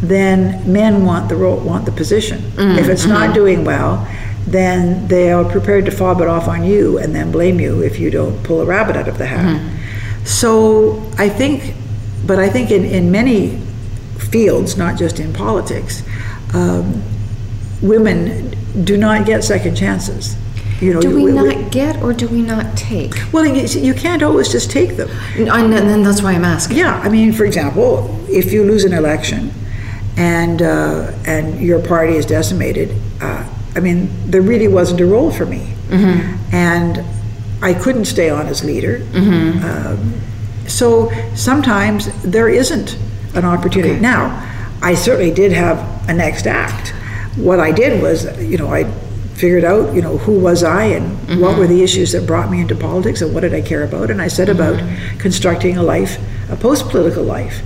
[0.00, 2.40] then men want the role, want the position.
[2.40, 2.78] Mm-hmm.
[2.78, 3.34] If it's not mm-hmm.
[3.34, 4.06] doing well,
[4.46, 7.98] then they are prepared to fob it off on you and then blame you if
[7.98, 9.44] you don't pull a rabbit out of the hat.
[9.44, 10.24] Mm-hmm.
[10.24, 11.74] So I think
[12.26, 13.58] but I think in, in many
[14.18, 16.02] fields, not just in politics,
[16.54, 17.02] um,
[17.82, 20.36] women do not get second chances.
[20.80, 23.14] You know, do we, we not we, get or do we not take?
[23.32, 25.10] Well, you can't always just take them.
[25.36, 26.76] And then that's why I'm asking.
[26.76, 29.52] Yeah, I mean, for example, if you lose an election
[30.16, 35.32] and uh, and your party is decimated, uh, I mean, there really wasn't a role
[35.32, 36.54] for me, mm-hmm.
[36.54, 37.04] and
[37.60, 39.00] I couldn't stay on as leader.
[39.00, 39.64] Mm-hmm.
[39.64, 40.20] Um,
[40.68, 42.98] so sometimes there isn't
[43.34, 43.94] an opportunity.
[43.94, 44.00] Okay.
[44.00, 44.44] Now,
[44.82, 46.90] I certainly did have a next act.
[47.36, 48.84] What I did was, you know, I
[49.34, 51.40] figured out, you know, who was I and mm-hmm.
[51.40, 54.10] what were the issues that brought me into politics and what did I care about.
[54.10, 54.60] And I set mm-hmm.
[54.60, 56.18] about constructing a life,
[56.50, 57.62] a post political life.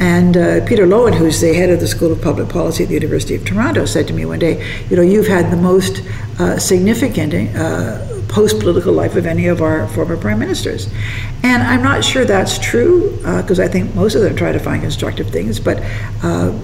[0.00, 2.94] And uh, Peter Loewen, who's the head of the School of Public Policy at the
[2.94, 6.02] University of Toronto, said to me one day, you know, you've had the most
[6.38, 10.88] uh, significant uh, post political life of any of our former prime ministers.
[11.42, 14.58] And I'm not sure that's true because uh, I think most of them try to
[14.58, 15.60] find constructive things.
[15.60, 15.82] But
[16.22, 16.56] uh,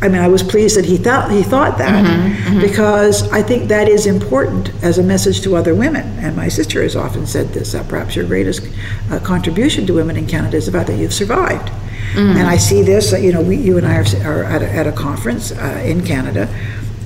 [0.00, 2.60] I mean, I was pleased that he thought he thought that mm-hmm, mm-hmm.
[2.60, 6.06] because I think that is important as a message to other women.
[6.18, 8.62] And my sister has often said this: that perhaps your greatest
[9.10, 11.70] uh, contribution to women in Canada is about that you've survived.
[12.16, 14.86] And I see this, you know, we, you and I are, are at, a, at
[14.86, 16.48] a conference uh, in Canada,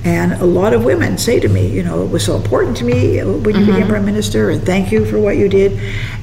[0.05, 2.83] and a lot of women say to me, you know, it was so important to
[2.83, 3.89] me when you became mm-hmm.
[3.89, 5.79] prime minister, and thank you for what you did.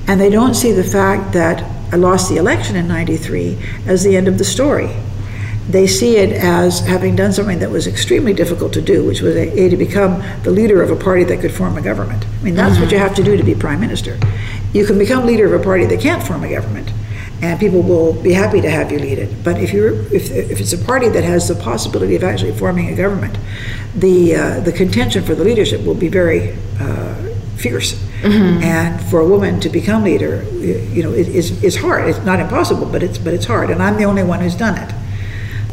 [0.06, 1.62] And they don't see the fact that
[1.92, 4.90] I lost the election in 93 as the end of the story.
[5.68, 9.34] They see it as having done something that was extremely difficult to do, which was
[9.36, 12.26] a, a to become the leader of a party that could form a government.
[12.26, 12.94] I mean, that's what mm-hmm.
[12.94, 14.18] you have to do to be prime minister.
[14.74, 16.92] You can become leader of a party that can't form a government,
[17.42, 19.42] and people will be happy to have you lead it.
[19.42, 22.88] But if you're if, if it's a party that has the possibility of actually forming
[22.88, 23.38] a government,
[23.94, 27.14] the uh, the contention for the leadership will be very uh,
[27.56, 27.98] fierce.
[28.62, 32.08] And for a woman to become leader, you you know, it is is hard.
[32.08, 33.70] It's not impossible, but it's but it's hard.
[33.70, 34.94] And I'm the only one who's done it.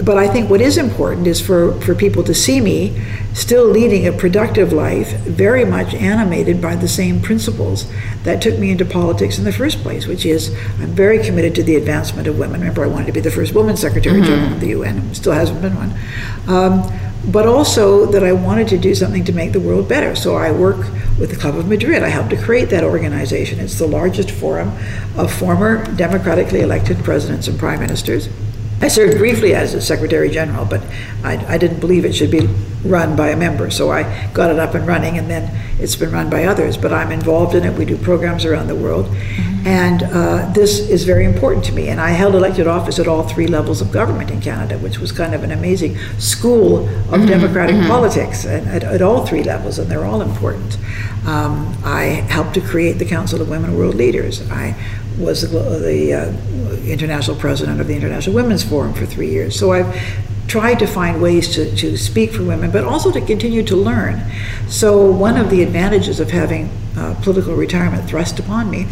[0.03, 3.01] But I think what is important is for, for people to see me
[3.33, 7.91] still leading a productive life, very much animated by the same principles
[8.23, 11.63] that took me into politics in the first place, which is I'm very committed to
[11.63, 12.61] the advancement of women.
[12.61, 15.61] Remember, I wanted to be the first woman Secretary General of the UN, still hasn't
[15.61, 15.93] been one.
[16.47, 16.91] Um,
[17.31, 20.15] but also that I wanted to do something to make the world better.
[20.15, 20.77] So I work
[21.19, 22.03] with the Club of Madrid.
[22.03, 23.59] I helped to create that organization.
[23.59, 24.71] It's the largest forum
[25.17, 28.29] of former democratically elected presidents and prime ministers.
[28.79, 30.81] I served briefly as a Secretary General, but
[31.23, 32.47] I, I, didn't believe it should be
[32.85, 35.49] run by a member, so I got it up and running, and then
[35.79, 36.77] it's been run by others.
[36.77, 37.73] But I'm involved in it.
[37.73, 39.67] We do programs around the world, mm-hmm.
[39.67, 41.87] and uh, this is very important to me.
[41.87, 45.11] And I held elected office at all three levels of government in Canada, which was
[45.11, 47.25] kind of an amazing school of mm-hmm.
[47.25, 47.87] democratic mm-hmm.
[47.87, 50.77] politics at, at, at, all three levels, and they're all important.
[51.25, 54.49] Um, I helped to create the Council of Women World Leaders.
[54.51, 54.75] I
[55.17, 56.31] was the, the uh,
[56.85, 59.57] international president of the International Women's Forum for three years.
[59.57, 59.95] So I've
[60.47, 64.21] tried to find ways to, to speak for women, but also to continue to learn.
[64.67, 68.87] So one of the advantages of having uh, political retirement thrust upon me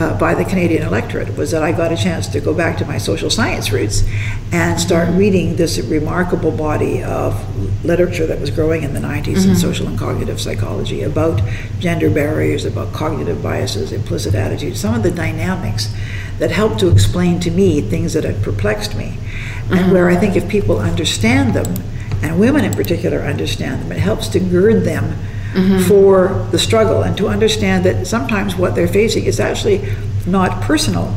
[0.00, 2.84] uh, by the Canadian electorate was that I got a chance to go back to
[2.84, 4.02] my social science roots
[4.50, 9.50] and start reading this remarkable body of literature that was growing in the 90s mm-hmm.
[9.50, 11.40] in social and cognitive psychology about
[11.78, 15.94] gender barriers, about cognitive biases, implicit attitudes, some of the dynamics
[16.38, 19.16] that helped to explain to me things that had perplexed me.
[19.16, 19.74] Mm-hmm.
[19.74, 21.74] And where I think if people understand them,
[22.22, 25.18] and women in particular understand them, it helps to gird them
[25.52, 25.88] mm-hmm.
[25.88, 29.86] for the struggle and to understand that sometimes what they're facing is actually
[30.26, 31.16] not personal.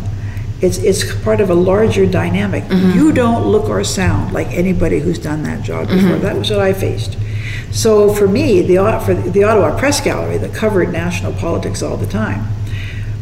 [0.62, 2.64] It's, it's part of a larger dynamic.
[2.66, 2.98] Mm-hmm.
[2.98, 6.12] You don't look or sound like anybody who's done that job before.
[6.12, 6.22] Mm-hmm.
[6.22, 7.18] That was what I faced.
[7.72, 8.76] So for me, the,
[9.06, 12.48] for the Ottawa Press Gallery that covered national politics all the time,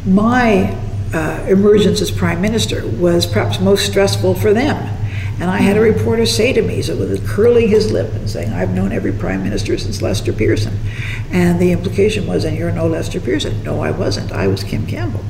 [0.05, 0.77] my
[1.13, 5.02] uh, emergence as prime minister was perhaps most stressful for them
[5.39, 8.53] and I had a reporter say to me, so with curling his lip and saying,
[8.53, 10.77] I've known every prime minister since Lester Pearson.
[11.31, 13.63] And the implication was, and you're no Lester Pearson.
[13.63, 14.31] No, I wasn't.
[14.31, 15.23] I was Kim Campbell.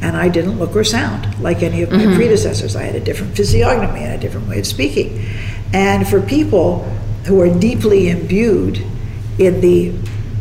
[0.00, 2.14] And I didn't look or sound like any of my mm-hmm.
[2.14, 2.76] predecessors.
[2.76, 5.26] I had a different physiognomy and a different way of speaking.
[5.72, 6.84] And for people
[7.26, 8.78] who are deeply imbued
[9.38, 9.94] in the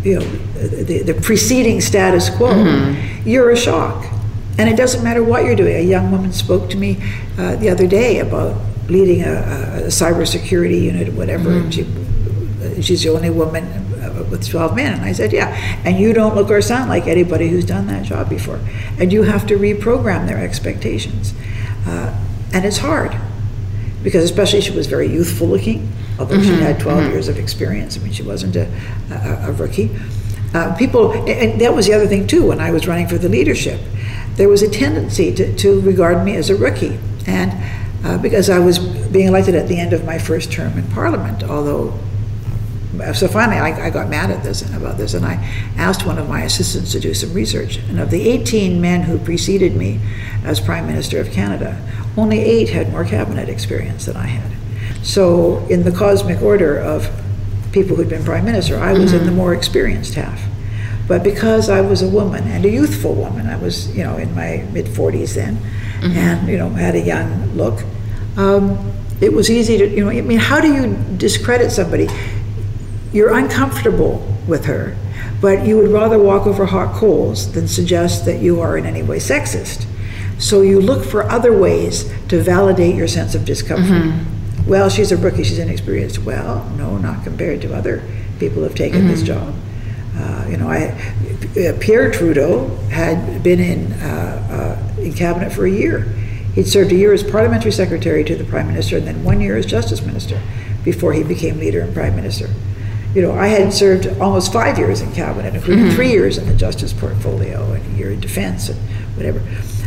[0.04, 3.28] you know the, the preceding status quo, mm-hmm.
[3.28, 4.06] you're a shock.
[4.60, 5.76] And it doesn't matter what you're doing.
[5.76, 6.98] A young woman spoke to me
[7.38, 8.60] uh, the other day about
[8.90, 11.50] leading a, a cybersecurity unit, whatever.
[11.50, 12.76] Mm-hmm.
[12.76, 13.66] She, she's the only woman
[14.02, 14.94] uh, with 12 men.
[14.94, 15.56] And I said, yeah.
[15.84, 18.60] And you don't look or sound like anybody who's done that job before.
[19.00, 21.34] And you have to reprogram their expectations.
[21.86, 22.18] Uh,
[22.54, 23.16] and it's hard
[24.04, 26.56] because especially she was very youthful looking, although mm-hmm.
[26.56, 27.12] she had 12 mm-hmm.
[27.12, 27.98] years of experience.
[27.98, 28.68] I mean, she wasn't a,
[29.12, 29.92] a, a rookie.
[30.54, 33.28] Uh, people, and that was the other thing too, when I was running for the
[33.28, 33.82] leadership,
[34.36, 36.98] there was a tendency to, to regard me as a rookie.
[37.26, 37.52] And
[38.08, 41.44] uh, because I was being elected at the end of my first term in Parliament,
[41.44, 41.94] although
[43.14, 45.36] so finally I, I, got mad at this and about this and I
[45.78, 49.20] asked one of my assistants to do some research and of the 18 men who
[49.20, 50.00] preceded me
[50.44, 51.80] as Prime Minister of Canada
[52.18, 54.52] only eight had more cabinet experience than I had
[55.06, 57.12] so in the cosmic order of
[57.72, 59.20] people who'd been Prime Minister I was mm-hmm.
[59.20, 59.38] in the mm-hmm.
[59.38, 60.42] more experienced half
[61.08, 64.34] but because I was a woman and a youthful woman I was you know in
[64.34, 65.60] my mid 40s then
[66.00, 66.18] mm-hmm.
[66.18, 67.84] and you know had a young look.
[68.38, 70.12] Um, it was easy to you know.
[70.12, 72.08] I mean, how do you discredit somebody?
[73.12, 74.96] You're uncomfortable with her,
[75.42, 79.02] but you would rather walk over hot coals than suggest that you are in any
[79.02, 79.88] way sexist.
[80.40, 84.04] So you look for other ways to validate your sense of discomfort.
[84.04, 84.70] Mm-hmm.
[84.70, 86.20] Well, she's a rookie, she's inexperienced.
[86.20, 88.04] Well, no, not compared to other
[88.38, 89.10] people who have taken mm-hmm.
[89.10, 89.56] this job.
[90.16, 90.94] Uh, you know, I,
[91.80, 96.08] Pierre Trudeau had been in, uh, uh, in cabinet for a year.
[96.58, 99.58] He'd served a year as parliamentary secretary to the prime minister and then one year
[99.58, 100.42] as justice minister
[100.84, 102.50] before he became leader and prime minister.
[103.14, 105.96] You know, I had served almost five years in cabinet, including mm-hmm.
[105.96, 108.80] three years in the justice portfolio and a year in defense and
[109.16, 109.40] whatever.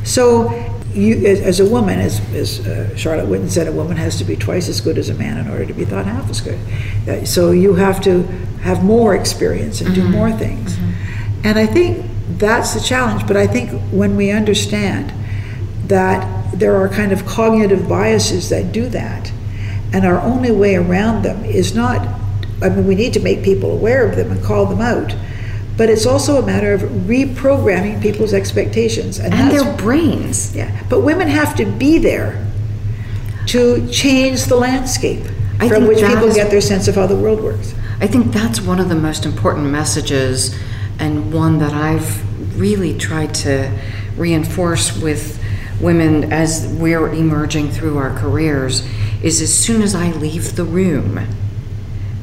[0.05, 0.53] So
[0.95, 4.37] you, as, a woman, as, as uh, Charlotte Whitton said, a woman has to be
[4.37, 6.61] twice as good as a man in order to be thought half as good.
[7.09, 8.23] Uh, so you have to
[8.63, 10.79] have more experience and do more things.
[11.43, 12.09] And I think
[12.39, 13.27] that's the challenge.
[13.27, 15.13] But I think when we understand
[15.89, 19.33] that there are kind of cognitive biases that do that,
[19.93, 22.07] and our only way around them is not,
[22.63, 25.15] I mean, we need to make people aware of them and call them out.
[25.77, 29.19] But it's also a matter of reprogramming people's expectations.
[29.19, 30.53] And that's- their brains.
[30.55, 32.39] yeah, but women have to be there
[33.47, 35.23] to change the landscape
[35.59, 37.75] I from which people is- get their sense of how the world works.
[38.01, 40.55] I think that's one of the most important messages,
[40.99, 42.23] and one that I've
[42.59, 43.71] really tried to
[44.17, 45.39] reinforce with
[45.81, 48.87] women as we're emerging through our careers
[49.23, 51.27] is as soon as I leave the room,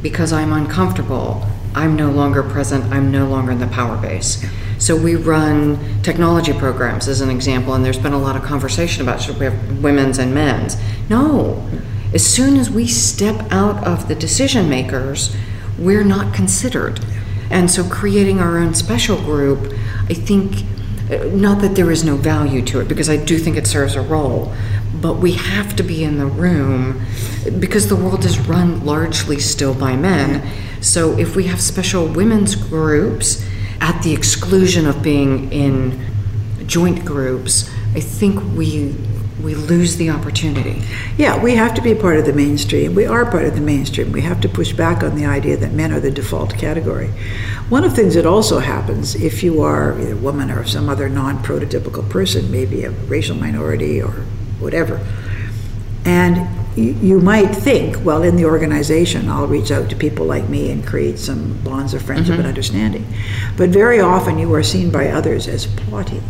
[0.02, 1.46] because I'm uncomfortable,
[1.76, 4.44] I'm no longer present, I'm no longer in the power base.
[4.80, 9.02] So we run technology programs as an example, and there's been a lot of conversation
[9.02, 10.78] about should we have women's and men's.
[11.10, 11.68] No.
[12.14, 15.36] As soon as we step out of the decision makers,
[15.78, 17.00] we're not considered.
[17.50, 19.74] And so creating our own special group,
[20.10, 20.64] I think,
[21.10, 24.02] not that there is no value to it, because I do think it serves a
[24.02, 24.54] role,
[25.02, 27.06] but we have to be in the room
[27.60, 30.46] because the world is run largely still by men.
[30.82, 33.46] So if we have special women's groups
[33.80, 36.06] at the exclusion of being in
[36.66, 38.96] joint groups, I think we
[39.42, 40.82] we lose the opportunity.
[41.18, 42.96] Yeah, we have to be part of the mainstream.
[42.96, 44.12] We are part of the mainstream.
[44.12, 47.10] We have to push back on the idea that men are the default category.
[47.70, 51.08] One of the things that also happens if you are a woman or some other
[51.08, 54.26] non prototypical person, maybe a racial minority or
[54.60, 55.06] whatever,
[56.04, 60.48] and you, you might think, well, in the organization, I'll reach out to people like
[60.48, 62.40] me and create some bonds of friendship mm-hmm.
[62.40, 63.06] and understanding.
[63.56, 66.24] But very often you are seen by others as plotting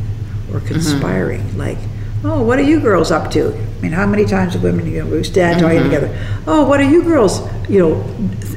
[0.51, 0.67] or mm-hmm.
[0.67, 1.77] conspiring, like,
[2.23, 3.53] oh, what are you girls up to?
[3.53, 6.09] I mean, how many times have women, you know, we stand talking together,
[6.47, 7.93] oh, what are you girls, you know,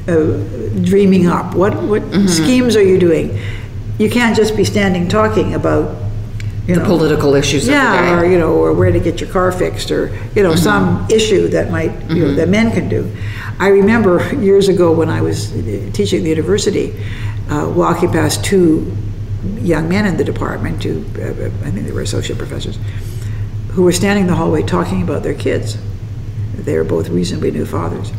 [0.07, 1.55] uh, dreaming up?
[1.55, 3.37] What, what schemes are you doing?
[3.99, 5.95] You can't just be standing talking about,
[6.67, 9.19] you The know, political issues of the yeah, or you know, or where to get
[9.19, 12.87] your car fixed, or you know, some issue that might you know that men can
[12.87, 13.11] do.
[13.59, 16.93] I remember years ago when I was uh, teaching at the university,
[17.49, 18.95] uh, walking past two
[19.59, 22.77] young men in the department, two uh, I think they were associate professors,
[23.71, 25.77] who were standing in the hallway talking about their kids.
[26.55, 28.11] They were both reasonably new fathers,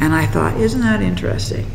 [0.00, 1.66] and I thought, isn't that interesting?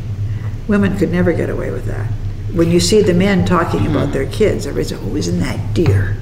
[0.68, 2.06] Women could never get away with that.
[2.52, 3.96] When you see the men talking mm-hmm.
[3.96, 6.16] about their kids, everybody says, "Oh, isn't that dear?"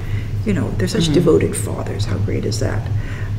[0.44, 1.14] You know, they're such mm-hmm.
[1.14, 2.06] devoted fathers.
[2.06, 2.90] How great is that?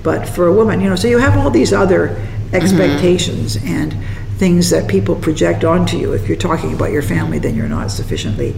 [0.03, 2.55] But for a woman, you know, so you have all these other mm-hmm.
[2.55, 3.95] expectations and
[4.38, 6.13] things that people project onto you.
[6.13, 8.53] If you're talking about your family, then you're not sufficiently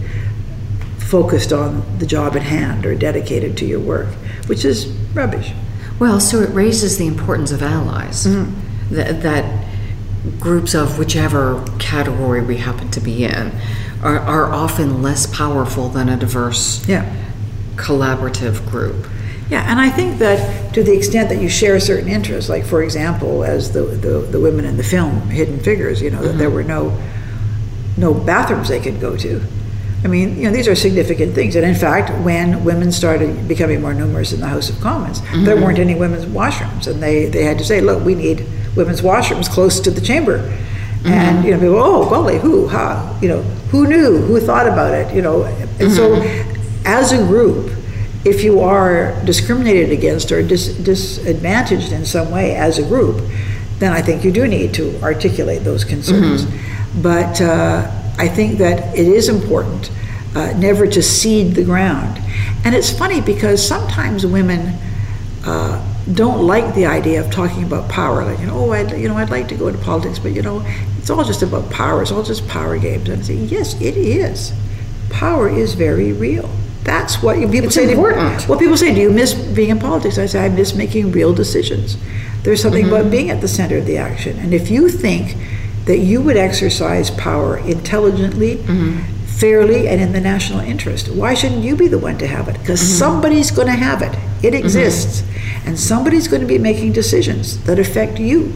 [1.08, 4.08] focused on the job at hand or dedicated to your work,
[4.46, 5.52] which is rubbish.
[5.98, 8.26] Well, so it raises the importance of allies.
[8.26, 8.94] Mm-hmm.
[8.94, 9.66] That, that
[10.38, 13.52] groups of whichever category we happen to be in
[14.02, 17.10] are, are often less powerful than a diverse Yeah.
[17.76, 19.06] collaborative group.
[19.48, 22.82] Yeah, and I think that to the extent that you share certain interests, like for
[22.82, 26.48] example, as the, the, the women in the film Hidden Figures, you know, that there
[26.48, 26.54] mm-hmm.
[26.54, 27.00] were no
[27.96, 29.42] no bathrooms they could go to.
[30.04, 31.56] I mean, you know, these are significant things.
[31.56, 35.56] And in fact, when women started becoming more numerous in the House of Commons, there
[35.56, 35.64] mm-hmm.
[35.64, 38.46] weren't any women's washrooms, and they, they had to say, look, we need
[38.76, 40.38] women's washrooms close to the chamber.
[40.38, 41.08] Mm-hmm.
[41.08, 44.94] And you know, people, oh, golly, who, how, you know, who knew, who thought about
[44.94, 45.44] it, you know?
[45.80, 46.82] And so, mm-hmm.
[46.86, 47.76] as a group,
[48.24, 53.22] if you are discriminated against or dis- disadvantaged in some way as a group,
[53.78, 56.46] then I think you do need to articulate those concerns.
[57.00, 59.90] But uh, I think that it is important
[60.34, 62.20] uh, never to cede the ground.
[62.64, 64.78] And it's funny because sometimes women
[65.44, 68.24] uh, don't like the idea of talking about power.
[68.24, 70.42] Like, you know, oh, I'd, you know, I'd like to go into politics, but you
[70.42, 70.64] know,
[70.98, 72.02] it's all just about power.
[72.02, 73.08] It's all just power games.
[73.08, 74.52] And I say, yes, it is.
[75.10, 76.50] Power is very real.
[76.84, 77.94] That's what people It's say.
[77.94, 78.00] to
[78.48, 81.34] well, people say, "Do you miss being in politics?" I say, "I miss making real
[81.34, 81.98] decisions."
[82.44, 85.36] There's something about being at the center of the action, and if you think
[85.88, 89.00] that you would exercise power intelligently, mm-hmm.
[89.24, 92.58] fairly, and in the national interest, why shouldn't you be the one to have it?
[92.60, 92.98] Because mm-hmm.
[92.98, 94.14] somebody's going to have it.
[94.44, 94.64] It mm-hmm.
[94.64, 95.24] exists,
[95.64, 98.52] and somebody's going to be making decisions that affect you.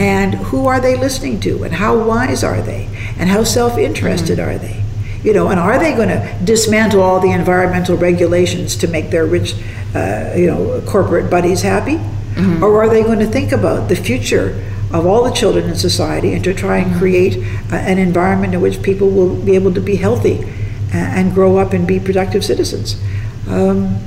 [0.00, 1.62] And who are they listening to?
[1.62, 2.88] And how wise are they?
[3.16, 4.82] And how self interested are they?
[5.22, 9.26] You know, and are they going to dismantle all the environmental regulations to make their
[9.26, 9.54] rich,
[9.94, 12.00] uh, you know, corporate buddies happy?
[12.62, 16.32] Or are they going to think about the future of all the children in society
[16.34, 17.36] and to try and create
[17.72, 20.38] uh, an environment in which people will be able to be healthy
[20.92, 22.96] a- and grow up and be productive citizens?
[23.48, 23.98] Um,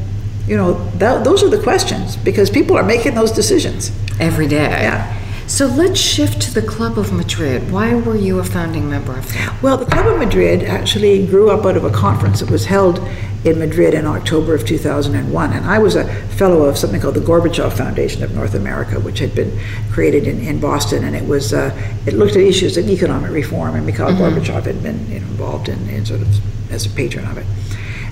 [0.47, 3.91] You know, that, those are the questions because people are making those decisions.
[4.19, 4.67] Every day.
[4.83, 5.07] Yeah.
[5.53, 7.71] So let's shift to the Club of Madrid.
[7.71, 9.61] Why were you a founding member of that?
[9.61, 12.97] Well, the Club of Madrid actually grew up out of a conference that was held
[13.45, 15.53] in Madrid in October of 2001.
[15.53, 19.19] And I was a fellow of something called the Gorbachev Foundation of North America, which
[19.19, 19.55] had been
[19.91, 21.03] created in, in Boston.
[21.03, 21.69] And it was uh,
[22.07, 24.23] it looked at issues of economic reform, and Mikhail mm-hmm.
[24.23, 27.45] Gorbachev had been you know, involved in, in sort of as a patron of it.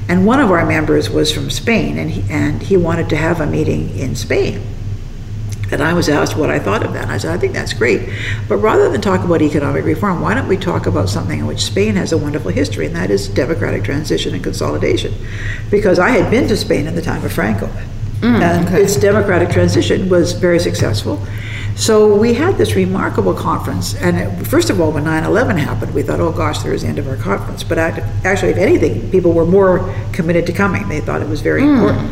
[0.08, 3.42] And one of our members was from Spain, and he, and he wanted to have
[3.42, 4.62] a meeting in Spain.
[5.72, 7.04] And I was asked what I thought of that.
[7.04, 8.10] And I said, I think that's great.
[8.50, 11.62] But rather than talk about economic reform, why don't we talk about something in which
[11.64, 15.14] Spain has a wonderful history, and that is democratic transition and consolidation.
[15.70, 17.68] Because I had been to Spain in the time of Franco,
[18.20, 18.82] mm, and okay.
[18.84, 21.26] its democratic transition was very successful.
[21.76, 26.04] So we had this remarkable conference, and it, first of all, when 9/11 happened, we
[26.04, 29.32] thought, "Oh gosh, there is the end of our conference." But actually, if anything, people
[29.32, 30.90] were more committed to coming.
[30.90, 31.74] They thought it was very mm.
[31.74, 32.12] important.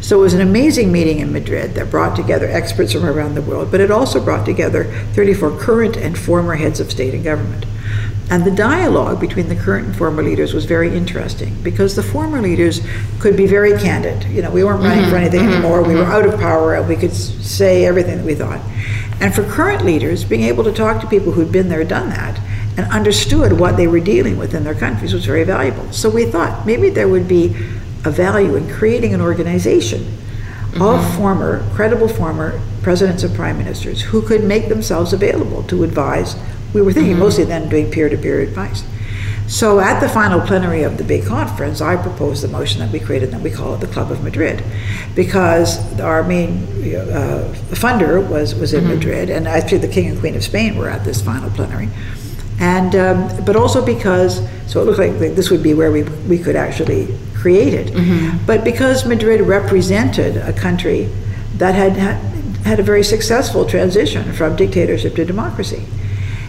[0.00, 3.42] So it was an amazing meeting in Madrid that brought together experts from around the
[3.42, 4.84] world, but it also brought together
[5.14, 7.66] 34 current and former heads of state and government.
[8.28, 12.42] And the dialogue between the current and former leaders was very interesting because the former
[12.42, 12.80] leaders
[13.20, 14.24] could be very candid.
[14.24, 15.82] You know, we weren't running mm-hmm, for anything mm-hmm, anymore.
[15.82, 16.12] We were mm-hmm.
[16.12, 18.60] out of power and we could say everything that we thought.
[19.20, 22.40] And for current leaders, being able to talk to people who'd been there, done that,
[22.76, 25.90] and understood what they were dealing with in their countries was very valuable.
[25.92, 27.56] So we thought maybe there would be
[28.04, 30.82] a value in creating an organization mm-hmm.
[30.82, 36.36] of former, credible former presidents and prime ministers who could make themselves available to advise.
[36.74, 37.22] We were thinking mm-hmm.
[37.22, 38.84] mostly then doing peer to peer advice.
[39.48, 42.98] So at the final plenary of the big conference, I proposed the motion that we
[42.98, 44.62] created, that we call it the Club of Madrid,
[45.14, 48.94] because our main uh, funder was was in mm-hmm.
[48.94, 51.88] Madrid, and actually the King and Queen of Spain were at this final plenary,
[52.58, 56.38] and um, but also because so it looked like this would be where we we
[56.38, 57.16] could actually
[57.46, 57.86] created.
[57.94, 58.44] Mm-hmm.
[58.44, 61.08] But because Madrid represented a country
[61.58, 61.92] that had,
[62.66, 65.84] had a very successful transition from dictatorship to democracy.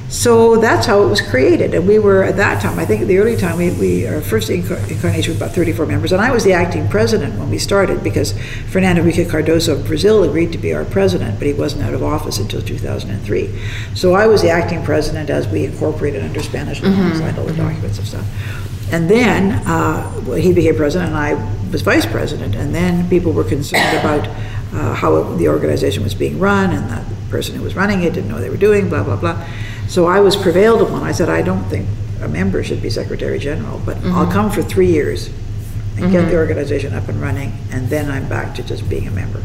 [0.10, 1.76] So that's how it was created.
[1.76, 4.22] And we were, at that time, I think at the early time, we, we our
[4.22, 6.12] first incarnation was about 34 members.
[6.14, 8.34] And I was the acting president when we started because
[8.72, 12.02] Fernando Henrique Cardoso of Brazil agreed to be our president, but he wasn't out of
[12.02, 13.54] office until 2003.
[13.94, 17.20] So I was the acting president as we incorporated under Spanish law, mm-hmm.
[17.20, 18.74] signed all the documents and stuff.
[18.92, 21.34] And then uh, he became president, and I
[21.72, 22.56] was vice president.
[22.56, 24.28] And then people were concerned about
[24.74, 28.04] uh, how it, the organization was being run, and that the person who was running
[28.04, 29.46] it didn't know what they were doing, blah, blah, blah.
[29.88, 31.04] So I was prevailed upon.
[31.04, 31.88] I said, I don't think
[32.22, 34.14] a member should be secretary general, but mm-hmm.
[34.14, 36.12] I'll come for three years and mm-hmm.
[36.12, 39.42] get the organization up and running, and then I'm back to just being a member.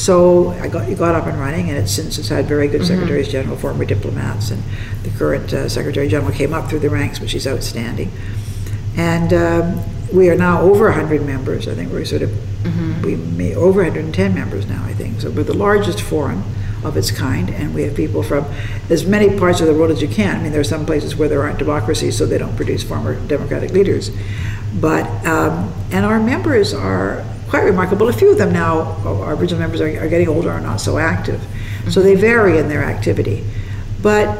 [0.00, 2.94] So I got, got up and running, and it's since it's had very good mm-hmm.
[2.94, 4.62] secretaries general, former diplomats, and
[5.02, 8.10] the current uh, secretary general came up through the ranks, which is outstanding.
[8.96, 11.68] And um, we are now over 100 members.
[11.68, 13.02] I think we're sort of mm-hmm.
[13.02, 14.82] we may over 110 members now.
[14.86, 15.30] I think so.
[15.30, 16.44] We're the largest forum
[16.82, 18.46] of its kind, and we have people from
[18.88, 20.34] as many parts of the world as you can.
[20.34, 23.20] I mean, there are some places where there aren't democracies, so they don't produce former
[23.26, 24.10] democratic leaders.
[24.80, 28.08] But um, and our members are quite remarkable.
[28.08, 30.98] A few of them now, our original members, are, are getting older, are not so
[30.98, 31.40] active.
[31.40, 31.90] Mm-hmm.
[31.90, 33.44] So they vary in their activity.
[34.00, 34.38] But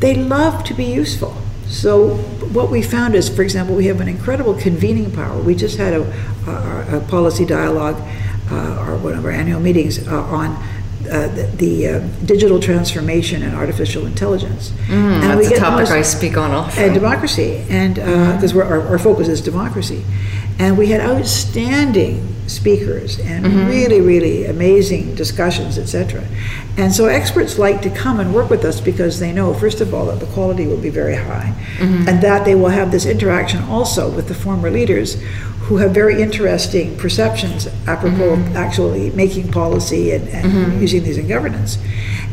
[0.00, 1.36] they love to be useful.
[1.66, 2.16] So
[2.52, 5.40] what we found is, for example, we have an incredible convening power.
[5.40, 6.02] We just had a,
[6.46, 7.96] a, a policy dialogue,
[8.50, 10.56] uh, or one of our annual meetings uh, on
[11.08, 14.70] uh, the, the uh, digital transformation and artificial intelligence.
[14.88, 16.84] Mm, and that's a topic most, I speak on often.
[16.84, 20.04] And democracy, and because uh, our, our focus is democracy.
[20.58, 23.66] And we had outstanding speakers and mm-hmm.
[23.68, 26.24] really, really amazing discussions, etc.
[26.76, 29.94] And so experts like to come and work with us because they know, first of
[29.94, 32.08] all, that the quality will be very high mm-hmm.
[32.08, 35.22] and that they will have this interaction also with the former leaders
[35.60, 38.56] who have very interesting perceptions apropos mm-hmm.
[38.56, 40.80] actually making policy and, and mm-hmm.
[40.80, 41.78] using these in governance.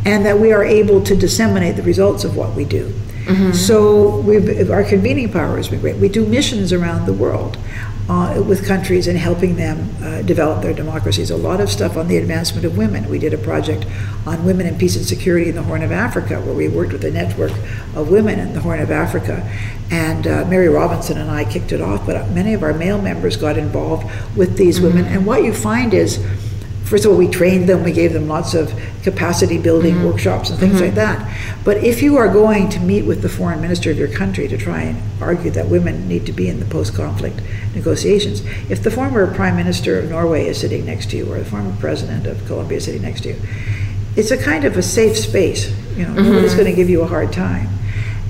[0.06, 2.94] And that we are able to disseminate the results of what we do.
[3.26, 3.52] Mm-hmm.
[3.52, 4.24] So
[4.72, 5.98] our convening power has been great.
[5.98, 7.58] We do missions around the world
[8.10, 11.30] uh, with countries and helping them uh, develop their democracies.
[11.30, 13.10] A lot of stuff on the advancement of women.
[13.10, 13.86] We did a project
[14.26, 17.04] on women and peace and security in the Horn of Africa, where we worked with
[17.04, 17.52] a network
[17.96, 19.50] of women in the Horn of Africa.
[19.90, 23.38] And uh, Mary Robinson and I kicked it off, but many of our male members
[23.38, 24.06] got involved
[24.36, 24.98] with these mm-hmm.
[24.98, 25.06] women.
[25.06, 26.26] And what you find is,
[26.88, 28.74] first of all, we trained them, we gave them lots of
[29.04, 30.06] capacity building mm-hmm.
[30.06, 30.86] workshops and things mm-hmm.
[30.86, 31.38] like that.
[31.66, 34.58] But if you are going to meet with the foreign minister of your country to
[34.58, 37.42] try and argue that women need to be in the post conflict
[37.76, 41.46] negotiations, if the former prime minister of Norway is sitting next to you or the
[41.46, 43.42] former president of Colombia is sitting next to you,
[44.16, 45.70] it's a kind of a safe space.
[45.98, 46.24] You know, mm-hmm.
[46.24, 47.68] nobody's going to give you a hard time.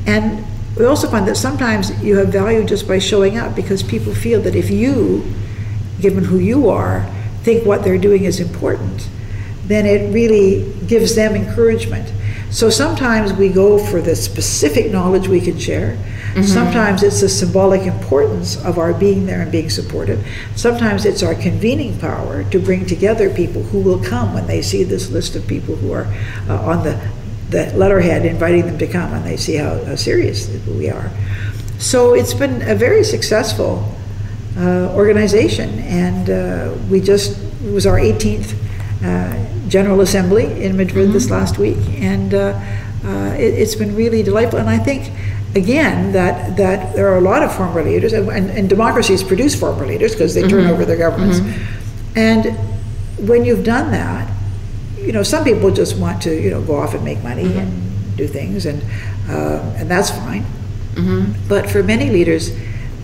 [0.07, 0.45] And
[0.75, 4.41] we also find that sometimes you have value just by showing up because people feel
[4.41, 5.25] that if you
[5.99, 7.09] given who you are,
[7.47, 9.07] think what they're doing is important,
[9.67, 12.11] then it really gives them encouragement.
[12.49, 15.95] So sometimes we go for the specific knowledge we can share.
[15.95, 16.43] Mm-hmm.
[16.43, 20.27] Sometimes it's the symbolic importance of our being there and being supportive.
[20.57, 24.83] Sometimes it's our convening power to bring together people who will come when they see
[24.83, 26.07] this list of people who are
[26.49, 26.99] uh, on the,
[27.49, 31.09] the letterhead inviting them to come and they see how, how serious we are.
[31.79, 33.96] So it's been a very successful
[34.57, 38.55] uh, organization, and uh, we just it was our 18th
[39.03, 41.13] uh, General Assembly in Madrid mm-hmm.
[41.13, 42.59] this last week, and uh,
[43.05, 44.59] uh, it, has been really delightful.
[44.59, 45.11] And I think
[45.55, 49.53] again that that there are a lot of former leaders, and, and, and democracies produce
[49.59, 50.71] former leaders because they turn mm-hmm.
[50.71, 52.17] over their governments, mm-hmm.
[52.17, 52.57] and
[53.27, 54.31] when you've done that,
[54.97, 57.59] you know some people just want to you know go off and make money mm-hmm.
[57.59, 58.81] and do things, and
[59.29, 60.43] uh, and that's fine.
[60.95, 61.47] Mm-hmm.
[61.47, 62.51] But for many leaders,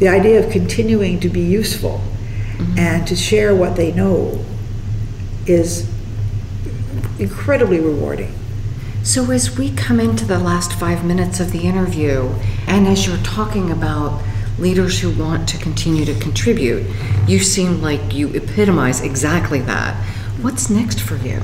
[0.04, 2.02] the idea of continuing to be useful
[2.58, 2.78] mm-hmm.
[2.78, 4.44] and to share what they know
[5.46, 5.90] is
[7.20, 8.36] incredibly rewarding.
[9.02, 12.34] So, as we come into the last five minutes of the interview,
[12.68, 14.22] and as you're talking about
[14.60, 16.86] leaders who want to continue to contribute,
[17.26, 19.96] you seem like you epitomize exactly that.
[20.44, 21.42] What's next for you?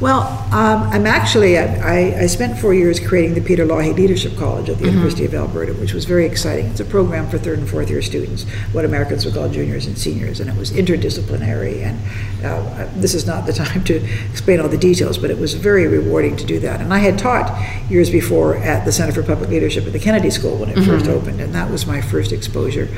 [0.00, 0.20] Well,
[0.52, 4.78] um, I'm actually, I, I, spent four years creating the Peter Lougheed Leadership College at
[4.78, 4.94] the mm-hmm.
[4.94, 6.66] University of Alberta, which was very exciting.
[6.66, 9.98] It's a program for third and fourth year students, what Americans would call juniors and
[9.98, 11.82] seniors, and it was interdisciplinary.
[11.82, 13.96] And uh, this is not the time to
[14.30, 16.80] explain all the details, but it was very rewarding to do that.
[16.80, 17.50] And I had taught
[17.90, 20.88] years before at the Center for Public Leadership at the Kennedy School when it mm-hmm.
[20.88, 22.88] first opened, and that was my first exposure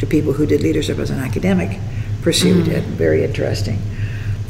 [0.00, 1.80] to people who did leadership as an academic
[2.20, 2.74] pursuit, mm-hmm.
[2.74, 3.80] and very interesting.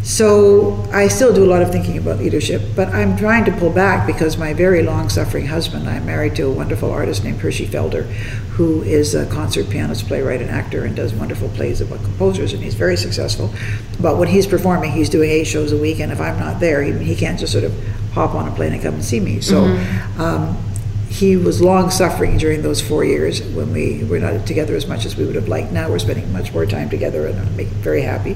[0.02, 3.70] So I still do a lot of thinking about leadership, but I'm trying to pull
[3.70, 7.66] back because my very long suffering husband, I'm married to a wonderful artist named Hershey
[7.66, 8.04] Felder,
[8.56, 12.62] who is a concert pianist, playwright, and actor, and does wonderful plays about composers, and
[12.62, 13.54] he's very successful.
[14.00, 16.82] But when he's performing, he's doing eight shows a week, and if I'm not there,
[16.82, 17.72] he, he can't just sort of
[18.12, 19.40] hop on a plane and come and see me.
[19.40, 20.20] So mm-hmm.
[20.20, 20.71] um,
[21.12, 25.04] he was long suffering during those four years when we were not together as much
[25.04, 25.70] as we would have liked.
[25.70, 28.32] Now we're spending much more time together, and I'm very happy.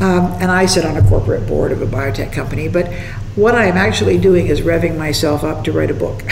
[0.00, 2.66] Um, and I sit on a corporate board of a biotech company.
[2.66, 2.90] But
[3.36, 6.22] what I'm actually doing is revving myself up to write a book.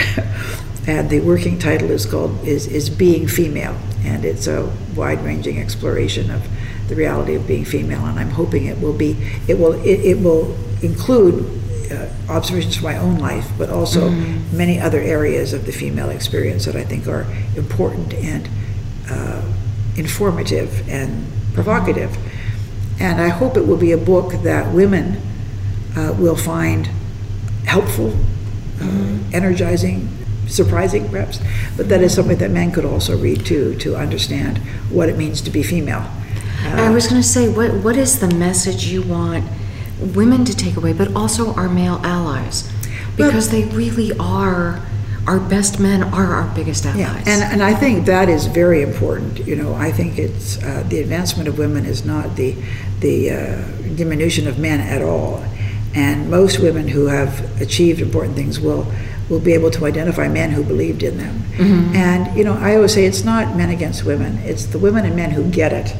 [0.87, 3.77] and the working title is called is, is Being Female.
[4.03, 6.47] And it's a wide ranging exploration of
[6.87, 8.03] the reality of being female.
[8.05, 9.11] And I'm hoping it will be,
[9.47, 14.57] it will, it, it will include uh, observations from my own life, but also mm-hmm.
[14.57, 17.25] many other areas of the female experience that I think are
[17.55, 18.49] important and
[19.09, 19.41] uh,
[19.95, 22.15] informative and provocative.
[22.99, 25.21] And I hope it will be a book that women
[25.95, 26.87] uh, will find
[27.65, 29.35] helpful, uh, mm-hmm.
[29.35, 30.09] energizing,
[30.47, 31.39] surprising perhaps,
[31.75, 34.57] but that is something that men could also read too to understand
[34.89, 36.09] what it means to be female.
[36.63, 39.45] Uh, I was going to say, what what is the message you want
[39.99, 42.71] women to take away, but also our male allies,
[43.15, 44.81] because well, they really are
[45.27, 46.99] our best men are our biggest allies.
[46.99, 49.45] Yeah, and, and I think that is very important.
[49.45, 52.55] You know, I think it's uh, the advancement of women is not the
[53.01, 53.61] the uh,
[53.95, 55.43] diminution of men at all.
[55.93, 58.91] And most women who have achieved important things will
[59.29, 61.41] will be able to identify men who believed in them.
[61.57, 61.95] Mm-hmm.
[61.95, 65.15] And you know, I always say it's not men against women; it's the women and
[65.15, 65.93] men who get it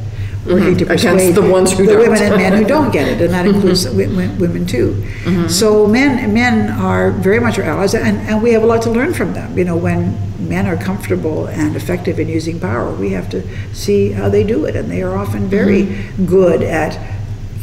[0.47, 0.77] working mm-hmm.
[0.77, 1.99] to persuade the ones who don't.
[1.99, 4.39] women and men who don't get it, and that includes mm-hmm.
[4.39, 4.93] women too.
[5.23, 5.47] Mm-hmm.
[5.47, 8.89] So men men are very much our allies, and, and we have a lot to
[8.89, 9.57] learn from them.
[9.57, 10.17] You know, when
[10.47, 13.43] men are comfortable and effective in using power, we have to
[13.73, 16.25] see how they do it, and they are often very mm-hmm.
[16.25, 16.97] good at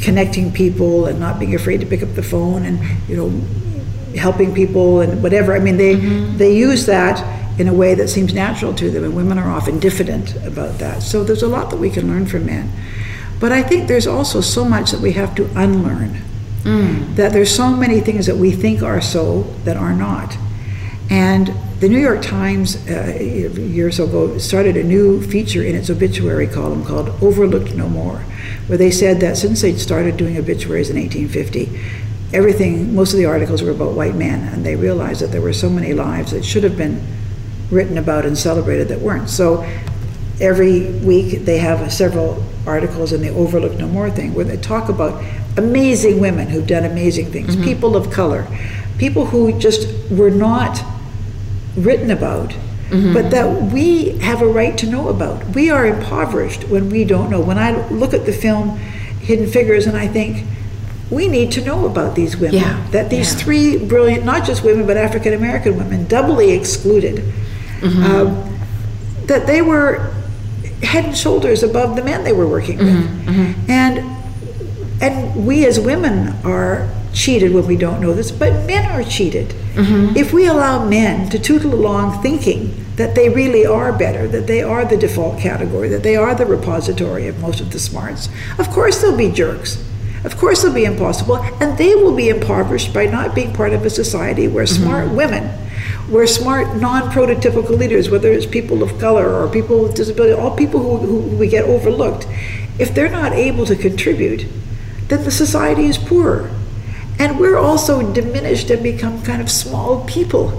[0.00, 2.78] connecting people and not being afraid to pick up the phone and
[3.08, 3.30] you know
[4.16, 5.54] helping people and whatever.
[5.54, 6.36] I mean, they mm-hmm.
[6.36, 9.78] they use that in a way that seems natural to them, and women are often
[9.78, 11.02] diffident about that.
[11.02, 12.70] So there's a lot that we can learn from men.
[13.40, 16.22] But I think there's also so much that we have to unlearn.
[16.62, 17.16] Mm.
[17.16, 20.36] That there's so many things that we think are so that are not.
[21.10, 26.46] And the New York Times, uh, years ago, started a new feature in its obituary
[26.46, 28.20] column called Overlooked No More,
[28.66, 31.78] where they said that since they'd started doing obituaries in 1850,
[32.32, 35.52] everything, most of the articles were about white men, and they realized that there were
[35.52, 37.06] so many lives that should have been
[37.70, 39.28] written about and celebrated that weren't.
[39.28, 39.62] So
[40.40, 44.88] every week they have several articles in the Overlook No More thing where they talk
[44.88, 45.22] about
[45.56, 47.64] amazing women who've done amazing things, mm-hmm.
[47.64, 48.46] people of color,
[48.98, 50.82] people who just were not
[51.76, 52.50] written about.
[52.90, 53.14] Mm-hmm.
[53.14, 55.42] But that we have a right to know about.
[55.54, 57.40] We are impoverished when we don't know.
[57.40, 58.76] When I look at the film
[59.20, 60.46] Hidden Figures and I think,
[61.10, 62.56] we need to know about these women.
[62.56, 62.86] Yeah.
[62.90, 63.40] That these yeah.
[63.40, 67.24] three brilliant, not just women, but African American women, doubly excluded,
[67.84, 68.02] mm-hmm.
[68.02, 70.12] um, that they were
[70.82, 72.88] head and shoulders above the men they were working with.
[72.88, 73.70] Mm-hmm, mm-hmm.
[73.70, 74.14] And
[75.02, 79.48] and we as women are cheated when we don't know this, but men are cheated.
[79.74, 80.16] Mm-hmm.
[80.16, 84.62] If we allow men to tootle along thinking that they really are better, that they
[84.62, 88.28] are the default category, that they are the repository of most of the smarts,
[88.58, 89.82] of course they'll be jerks.
[90.24, 93.84] Of course they'll be impossible, and they will be impoverished by not being part of
[93.84, 94.82] a society where mm-hmm.
[94.82, 95.50] smart women,
[96.08, 100.80] where smart non-prototypical leaders, whether it's people of color or people with disability, all people
[100.80, 102.26] who, who we get overlooked,
[102.78, 104.46] if they're not able to contribute,
[105.08, 106.50] then the society is poorer.
[107.18, 110.50] And we're also diminished and become kind of small people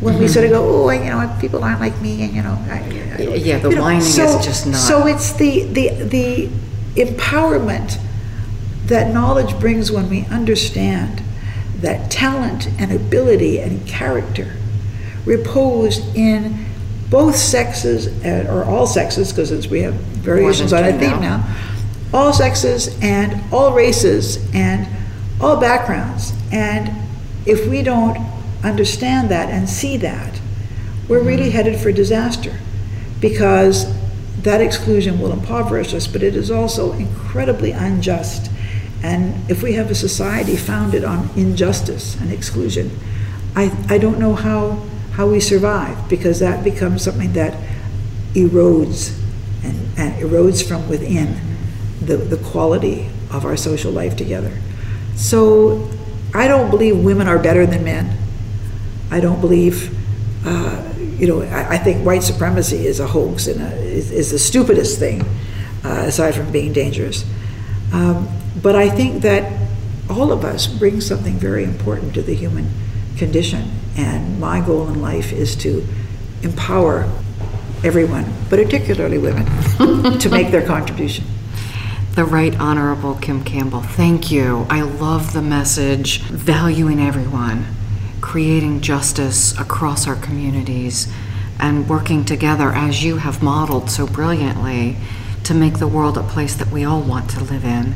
[0.00, 0.22] when mm-hmm.
[0.22, 2.78] we sort of go, oh, you know, people aren't like me, and you know, I,
[3.18, 4.76] I, yeah, the whining know, so, is just not.
[4.76, 6.48] So it's the the the
[6.94, 8.00] empowerment
[8.86, 11.22] that knowledge brings when we understand
[11.76, 14.56] that talent and ability and character
[15.30, 16.66] repose in
[17.08, 21.38] both sexes or all sexes, because we have variations on a theme now.
[21.38, 21.56] now,
[22.12, 24.88] all sexes and all races and
[25.40, 26.32] all backgrounds.
[26.52, 26.90] And
[27.46, 28.18] if we don't
[28.62, 30.40] understand that and see that,
[31.08, 31.52] we're really mm-hmm.
[31.52, 32.58] headed for disaster
[33.20, 33.86] because
[34.42, 38.50] that exclusion will impoverish us, but it is also incredibly unjust.
[39.02, 42.90] And if we have a society founded on injustice and exclusion,
[43.56, 44.82] I, I don't know how,
[45.12, 47.54] how we survive because that becomes something that
[48.34, 49.18] erodes
[49.64, 51.40] and, and erodes from within
[52.00, 54.56] the, the quality of our social life together.
[55.16, 55.88] So
[56.34, 58.16] I don't believe women are better than men.
[59.10, 59.96] I don't believe,
[60.46, 64.30] uh, you know, I, I, think white supremacy is a hoax and a, is, is,
[64.30, 65.22] the stupidest thing,
[65.84, 67.24] uh, aside from being dangerous.
[67.92, 68.28] Um,
[68.62, 69.68] but I think that
[70.08, 72.70] all of us bring something very important to the human
[73.16, 73.79] condition.
[73.96, 75.86] And my goal in life is to
[76.42, 77.10] empower
[77.84, 79.46] everyone, but particularly women,
[80.18, 81.24] to make their contribution
[82.14, 83.82] the Right Honorable Kim Campbell.
[83.82, 84.66] Thank you.
[84.68, 87.66] I love the message valuing everyone,
[88.20, 91.10] creating justice across our communities,
[91.60, 94.96] and working together as you have modeled so brilliantly
[95.44, 97.94] to make the world a place that we all want to live in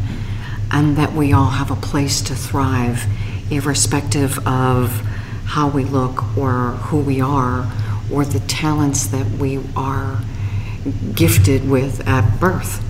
[0.70, 3.06] and that we all have a place to thrive,
[3.50, 5.06] irrespective of
[5.46, 7.70] how we look or who we are
[8.12, 10.20] or the talents that we are
[11.14, 12.82] gifted with at birth.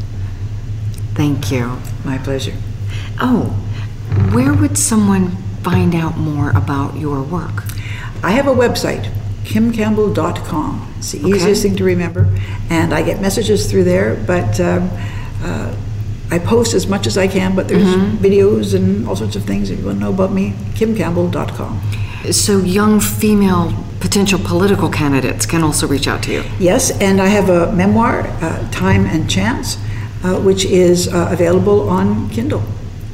[1.14, 1.78] Thank you.
[2.04, 2.54] My pleasure.
[3.20, 3.50] Oh,
[4.32, 5.30] where would someone
[5.62, 7.64] find out more about your work?
[8.22, 9.12] I have a website,
[9.44, 10.94] kimcampbell.com.
[10.98, 11.28] It's the okay.
[11.28, 12.36] easiest thing to remember.
[12.70, 14.90] And I get messages through there, but um,
[15.42, 15.76] uh,
[16.30, 18.16] I post as much as I can, but there's mm-hmm.
[18.16, 19.70] videos and all sorts of things.
[19.70, 21.80] If you want to know about me, kimcampbell.com.
[22.32, 26.44] So, young female potential political candidates can also reach out to you?
[26.58, 29.78] Yes, and I have a memoir, uh, Time and Chance
[30.24, 32.62] uh, which is uh, available on Kindle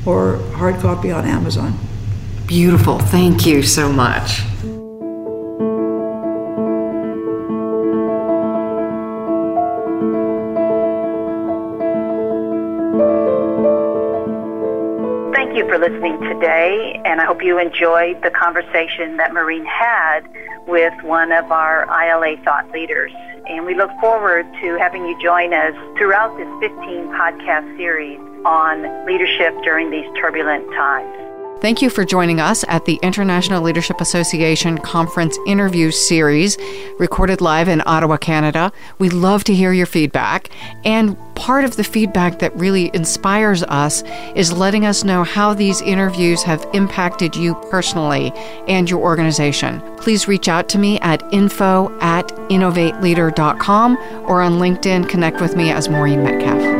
[0.07, 1.77] or hard copy on Amazon.
[2.47, 2.99] Beautiful.
[2.99, 4.43] Thank you so much.
[16.41, 20.21] Today, and I hope you enjoyed the conversation that Maureen had
[20.67, 23.13] with one of our ILA thought leaders
[23.49, 29.07] and we look forward to having you join us throughout this 15 podcast series on
[29.07, 31.30] leadership during these turbulent times.
[31.61, 36.57] Thank you for joining us at the International Leadership Association Conference Interview Series,
[36.99, 38.73] recorded live in Ottawa, Canada.
[38.99, 40.49] We love to hear your feedback.
[40.87, 44.03] And part of the feedback that really inspires us
[44.35, 48.33] is letting us know how these interviews have impacted you personally
[48.67, 49.83] and your organization.
[49.99, 55.11] Please reach out to me at info at innovateleader.com or on LinkedIn.
[55.11, 56.80] Connect with me as Maureen Metcalf.